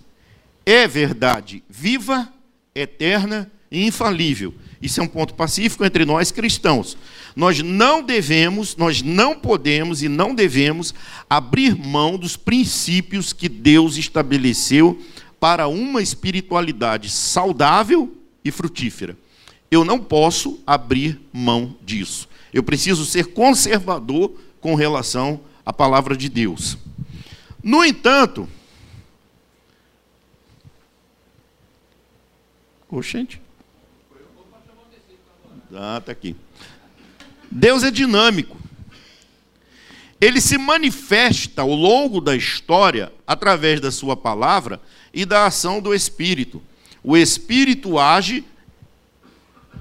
é 0.65 0.87
verdade 0.87 1.61
viva, 1.69 2.27
eterna 2.73 3.51
e 3.71 3.85
infalível. 3.85 4.53
Isso 4.81 4.99
é 4.99 5.03
um 5.03 5.07
ponto 5.07 5.33
pacífico 5.33 5.83
entre 5.83 6.05
nós 6.05 6.31
cristãos. 6.31 6.97
Nós 7.35 7.61
não 7.61 8.01
devemos, 8.01 8.75
nós 8.75 9.01
não 9.01 9.37
podemos 9.37 10.01
e 10.01 10.07
não 10.07 10.33
devemos 10.33 10.93
abrir 11.29 11.75
mão 11.75 12.17
dos 12.17 12.37
princípios 12.37 13.33
que 13.33 13.49
Deus 13.49 13.97
estabeleceu 13.97 14.99
para 15.39 15.67
uma 15.67 16.01
espiritualidade 16.01 17.09
saudável 17.09 18.15
e 18.43 18.51
frutífera. 18.51 19.17
Eu 19.69 19.85
não 19.85 19.99
posso 19.99 20.59
abrir 20.65 21.19
mão 21.31 21.75
disso. 21.85 22.27
Eu 22.53 22.63
preciso 22.63 23.05
ser 23.05 23.27
conservador 23.27 24.33
com 24.59 24.75
relação 24.75 25.41
à 25.65 25.71
palavra 25.71 26.15
de 26.15 26.29
Deus. 26.29 26.77
No 27.61 27.83
entanto, 27.83 28.47
Oxente. 32.89 33.39
Ah, 35.73 36.01
tá 36.03 36.11
aqui. 36.11 36.35
Deus 37.51 37.83
é 37.83 37.91
dinâmico. 37.91 38.57
Ele 40.19 40.41
se 40.41 40.57
manifesta 40.57 41.61
ao 41.61 41.73
longo 41.73 42.19
da 42.19 42.35
história 42.35 43.11
através 43.25 43.79
da 43.79 43.91
sua 43.91 44.17
palavra 44.17 44.81
e 45.13 45.25
da 45.25 45.45
ação 45.45 45.79
do 45.79 45.93
Espírito. 45.93 46.61
O 47.03 47.15
Espírito 47.15 47.97
age 47.97 48.43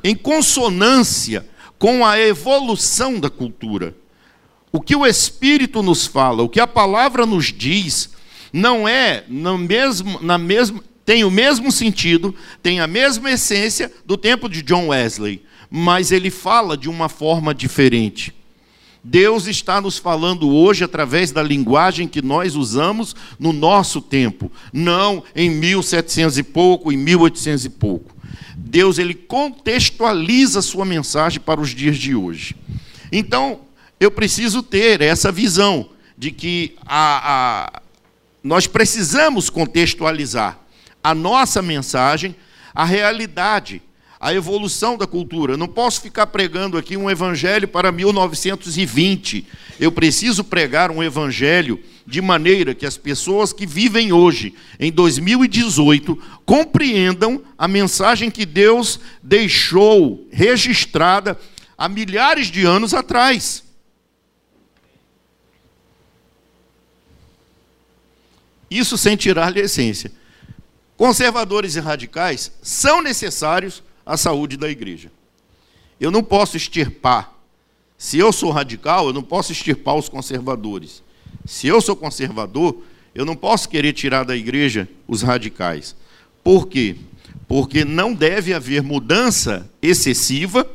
em 0.04 0.14
consonância 0.14 1.46
com 1.78 2.06
a 2.06 2.18
evolução 2.20 3.18
da 3.18 3.28
cultura. 3.28 3.94
O 4.70 4.80
que 4.80 4.94
o 4.94 5.06
Espírito 5.06 5.82
nos 5.82 6.06
fala, 6.06 6.42
o 6.42 6.48
que 6.48 6.60
a 6.60 6.66
palavra 6.66 7.24
nos 7.24 7.46
diz, 7.46 8.10
não 8.52 8.86
é 8.86 9.24
na 9.28 9.56
mesma, 9.56 10.20
na 10.20 10.38
mesma, 10.38 10.84
tem 11.04 11.24
o 11.24 11.30
mesmo 11.30 11.72
sentido, 11.72 12.34
tem 12.62 12.80
a 12.80 12.86
mesma 12.86 13.30
essência 13.30 13.90
do 14.04 14.16
tempo 14.16 14.48
de 14.48 14.62
John 14.62 14.88
Wesley, 14.88 15.42
mas 15.70 16.10
ele 16.12 16.30
fala 16.30 16.76
de 16.76 16.88
uma 16.88 17.08
forma 17.08 17.54
diferente. 17.54 18.34
Deus 19.02 19.46
está 19.46 19.80
nos 19.80 19.96
falando 19.96 20.50
hoje 20.50 20.84
através 20.84 21.30
da 21.30 21.42
linguagem 21.42 22.08
que 22.08 22.20
nós 22.20 22.56
usamos 22.56 23.14
no 23.38 23.52
nosso 23.52 24.00
tempo, 24.00 24.50
não 24.72 25.22
em 25.34 25.50
1700 25.50 26.38
e 26.38 26.42
pouco, 26.42 26.92
em 26.92 26.96
1800 26.96 27.64
e 27.64 27.70
pouco. 27.70 28.14
Deus 28.56 28.98
ele 28.98 29.14
contextualiza 29.14 30.58
a 30.58 30.62
sua 30.62 30.84
mensagem 30.84 31.40
para 31.40 31.60
os 31.60 31.70
dias 31.70 31.96
de 31.96 32.14
hoje. 32.14 32.54
Então, 33.10 33.60
eu 34.00 34.10
preciso 34.10 34.62
ter 34.62 35.00
essa 35.00 35.32
visão 35.32 35.88
de 36.16 36.30
que 36.30 36.76
a, 36.84 37.70
a, 37.76 37.82
nós 38.42 38.66
precisamos 38.66 39.48
contextualizar 39.48 40.58
a 41.02 41.14
nossa 41.14 41.62
mensagem 41.62 42.34
à 42.74 42.84
realidade, 42.84 43.80
à 44.20 44.34
evolução 44.34 44.96
da 44.96 45.06
cultura. 45.06 45.56
Não 45.56 45.68
posso 45.68 46.00
ficar 46.00 46.26
pregando 46.26 46.76
aqui 46.76 46.96
um 46.96 47.08
evangelho 47.08 47.68
para 47.68 47.92
1920. 47.92 49.46
Eu 49.78 49.92
preciso 49.92 50.42
pregar 50.42 50.90
um 50.90 51.02
evangelho 51.02 51.80
de 52.06 52.20
maneira 52.20 52.74
que 52.74 52.86
as 52.86 52.96
pessoas 52.96 53.52
que 53.52 53.66
vivem 53.66 54.12
hoje, 54.12 54.54
em 54.80 54.90
2018, 54.90 56.20
compreendam 56.44 57.42
a 57.56 57.68
mensagem 57.68 58.30
que 58.30 58.46
Deus 58.46 58.98
deixou 59.22 60.26
registrada 60.30 61.38
há 61.76 61.88
milhares 61.88 62.48
de 62.48 62.64
anos 62.64 62.94
atrás. 62.94 63.62
Isso 68.70 68.98
sem 68.98 69.16
tirar-lhe 69.16 69.60
a 69.60 69.64
essência. 69.64 70.10
Conservadores 70.96 71.76
e 71.76 71.80
radicais 71.80 72.52
são 72.60 73.00
necessários 73.00 73.82
à 74.08 74.16
saúde 74.16 74.56
da 74.56 74.70
igreja. 74.70 75.12
Eu 76.00 76.10
não 76.10 76.24
posso 76.24 76.56
extirpar. 76.56 77.34
Se 77.98 78.18
eu 78.18 78.32
sou 78.32 78.50
radical, 78.50 79.08
eu 79.08 79.12
não 79.12 79.22
posso 79.22 79.52
extirpar 79.52 79.96
os 79.96 80.08
conservadores. 80.08 81.02
Se 81.44 81.66
eu 81.66 81.78
sou 81.82 81.94
conservador, 81.94 82.82
eu 83.14 83.26
não 83.26 83.36
posso 83.36 83.68
querer 83.68 83.92
tirar 83.92 84.24
da 84.24 84.34
igreja 84.34 84.88
os 85.06 85.20
radicais. 85.20 85.94
Por 86.42 86.68
quê? 86.68 86.96
Porque 87.46 87.84
não 87.84 88.14
deve 88.14 88.54
haver 88.54 88.82
mudança 88.82 89.70
excessiva, 89.82 90.66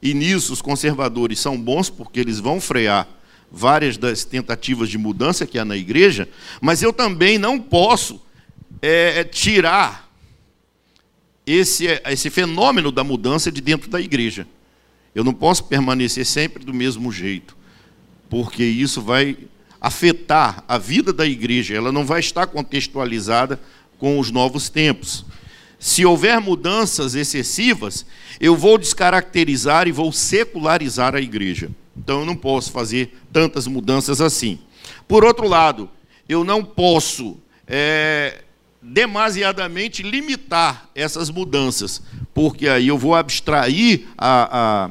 e 0.00 0.14
nisso 0.14 0.52
os 0.52 0.62
conservadores 0.62 1.40
são 1.40 1.60
bons, 1.60 1.90
porque 1.90 2.18
eles 2.18 2.40
vão 2.40 2.60
frear 2.60 3.06
várias 3.52 3.98
das 3.98 4.24
tentativas 4.24 4.88
de 4.88 4.96
mudança 4.96 5.46
que 5.46 5.58
há 5.58 5.64
na 5.64 5.76
igreja, 5.76 6.28
mas 6.60 6.82
eu 6.82 6.92
também 6.92 7.36
não 7.36 7.58
posso 7.58 8.22
é 8.80 9.24
tirar 9.24 10.07
esse, 11.52 11.86
esse 12.06 12.30
fenômeno 12.30 12.92
da 12.92 13.02
mudança 13.02 13.50
de 13.50 13.60
dentro 13.60 13.88
da 13.90 14.00
igreja. 14.00 14.46
Eu 15.14 15.24
não 15.24 15.32
posso 15.32 15.64
permanecer 15.64 16.24
sempre 16.24 16.64
do 16.64 16.74
mesmo 16.74 17.10
jeito, 17.10 17.56
porque 18.28 18.62
isso 18.62 19.00
vai 19.00 19.36
afetar 19.80 20.64
a 20.66 20.76
vida 20.76 21.12
da 21.12 21.26
igreja, 21.26 21.74
ela 21.74 21.92
não 21.92 22.04
vai 22.04 22.20
estar 22.20 22.46
contextualizada 22.46 23.60
com 23.98 24.18
os 24.18 24.30
novos 24.30 24.68
tempos. 24.68 25.24
Se 25.78 26.04
houver 26.04 26.40
mudanças 26.40 27.14
excessivas, 27.14 28.04
eu 28.40 28.56
vou 28.56 28.76
descaracterizar 28.78 29.86
e 29.86 29.92
vou 29.92 30.12
secularizar 30.12 31.14
a 31.14 31.20
igreja. 31.20 31.70
Então 31.96 32.20
eu 32.20 32.26
não 32.26 32.36
posso 32.36 32.72
fazer 32.72 33.16
tantas 33.32 33.66
mudanças 33.66 34.20
assim. 34.20 34.58
Por 35.06 35.24
outro 35.24 35.46
lado, 35.46 35.88
eu 36.28 36.44
não 36.44 36.64
posso 36.64 37.36
é, 37.66 38.42
demasiadamente 38.80 40.02
limitar 40.02 40.88
essas 40.94 41.30
mudanças, 41.30 42.02
porque 42.32 42.68
aí 42.68 42.88
eu 42.88 42.96
vou 42.96 43.14
abstrair 43.14 44.06
a, 44.16 44.86
a 44.86 44.90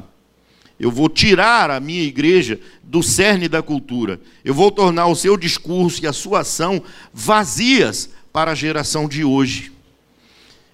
eu 0.78 0.92
vou 0.92 1.08
tirar 1.08 1.70
a 1.70 1.80
minha 1.80 2.02
igreja 2.02 2.60
do 2.84 3.02
cerne 3.02 3.48
da 3.48 3.60
cultura. 3.60 4.20
Eu 4.44 4.54
vou 4.54 4.70
tornar 4.70 5.06
o 5.06 5.16
seu 5.16 5.36
discurso 5.36 6.04
e 6.04 6.06
a 6.06 6.12
sua 6.12 6.40
ação 6.40 6.82
vazias 7.12 8.10
para 8.32 8.52
a 8.52 8.54
geração 8.54 9.08
de 9.08 9.24
hoje. 9.24 9.72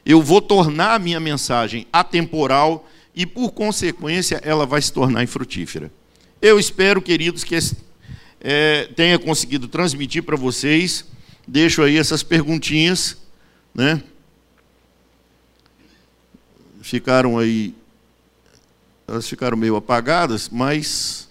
Eu 0.04 0.20
vou 0.20 0.42
tornar 0.42 0.94
a 0.94 0.98
minha 0.98 1.18
mensagem 1.18 1.86
atemporal 1.90 2.86
e, 3.14 3.24
por 3.24 3.52
consequência, 3.52 4.38
ela 4.44 4.66
vai 4.66 4.82
se 4.82 4.92
tornar 4.92 5.22
infrutífera. 5.22 5.90
Eu 6.42 6.58
espero, 6.58 7.00
queridos, 7.00 7.42
que 7.42 7.58
é, 8.42 8.90
tenha 8.94 9.18
conseguido 9.18 9.66
transmitir 9.66 10.22
para 10.22 10.36
vocês. 10.36 11.06
Deixo 11.46 11.82
aí 11.82 11.98
essas 11.98 12.22
perguntinhas, 12.22 13.16
né? 13.74 14.02
Ficaram 16.82 17.38
aí 17.38 17.74
elas 19.06 19.28
ficaram 19.28 19.56
meio 19.56 19.76
apagadas, 19.76 20.48
mas 20.48 21.28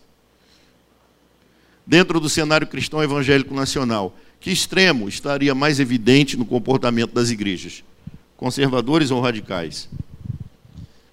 dentro 1.86 2.20
do 2.20 2.30
cenário 2.30 2.68
cristão 2.68 3.04
evangélico 3.04 3.54
nacional, 3.54 4.16
que 4.40 4.52
extremo 4.52 5.10
estaria 5.10 5.56
mais 5.56 5.80
evidente 5.80 6.38
no 6.38 6.46
comportamento 6.46 7.14
das 7.14 7.30
igrejas? 7.30 7.84
Conservadores 8.38 9.10
ou 9.10 9.22
radicais? 9.22 9.90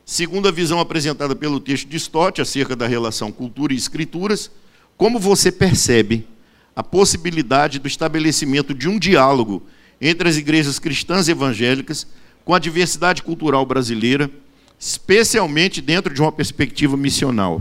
Segundo 0.05 0.49
a 0.49 0.53
visão 0.53 0.81
apresentada 0.81 1.35
pelo 1.37 1.61
texto 1.61 1.89
de 1.89 1.97
Stott 1.97 2.41
acerca 2.41 2.75
da 2.75 2.87
relação 2.87 3.31
cultura 3.31 3.73
e 3.73 3.77
escrituras, 3.77 4.51
como 4.97 5.19
você 5.19 5.51
percebe 5.53 6.27
a 6.75 6.83
possibilidade 6.83 7.79
do 7.79 7.89
estabelecimento 7.89 8.75
de 8.75 8.89
um 8.89 8.99
diálogo 8.99 9.63
entre 10.01 10.29
as 10.29 10.37
igrejas 10.37 10.79
cristãs 10.79 11.29
evangélicas 11.29 12.07
com 12.45 12.55
a 12.55 12.59
diversidade 12.59 13.23
cultural 13.23 13.67
brasileira 13.67 14.31
especialmente 14.81 15.83
dentro 15.83 16.13
de 16.13 16.23
uma 16.23 16.33
perspectiva 16.33 16.97
missional. 16.97 17.61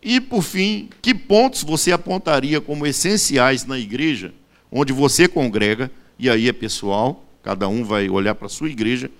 E, 0.00 0.20
por 0.20 0.42
fim, 0.42 0.88
que 1.02 1.12
pontos 1.12 1.64
você 1.64 1.90
apontaria 1.90 2.60
como 2.60 2.86
essenciais 2.86 3.64
na 3.64 3.76
igreja, 3.76 4.32
onde 4.70 4.92
você 4.92 5.26
congrega, 5.26 5.90
e 6.16 6.30
aí 6.30 6.48
é 6.48 6.52
pessoal, 6.52 7.24
cada 7.42 7.66
um 7.66 7.82
vai 7.84 8.08
olhar 8.08 8.36
para 8.36 8.46
a 8.46 8.50
sua 8.50 8.70
igreja, 8.70 9.10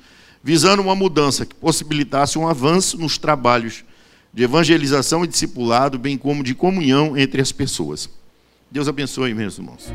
visando 0.43 0.83
uma 0.83 0.95
mudança 0.95 1.45
que 1.45 1.55
possibilitasse 1.55 2.39
um 2.39 2.47
avanço 2.47 2.97
nos 2.97 3.19
trabalhos 3.19 3.83
de 4.33 4.45
evangelização 4.45 5.25
e 5.25 5.29
discipulado, 5.29 5.99
bem 5.99 6.17
como 6.17 6.45
de 6.45 6.55
comunhão 6.55 7.17
entre 7.17 7.41
as 7.41 7.51
pessoas. 7.51 8.09
Deus 8.75 8.89
abençoe, 8.89 9.33
meus 9.35 9.57
irmãos. 9.57 9.87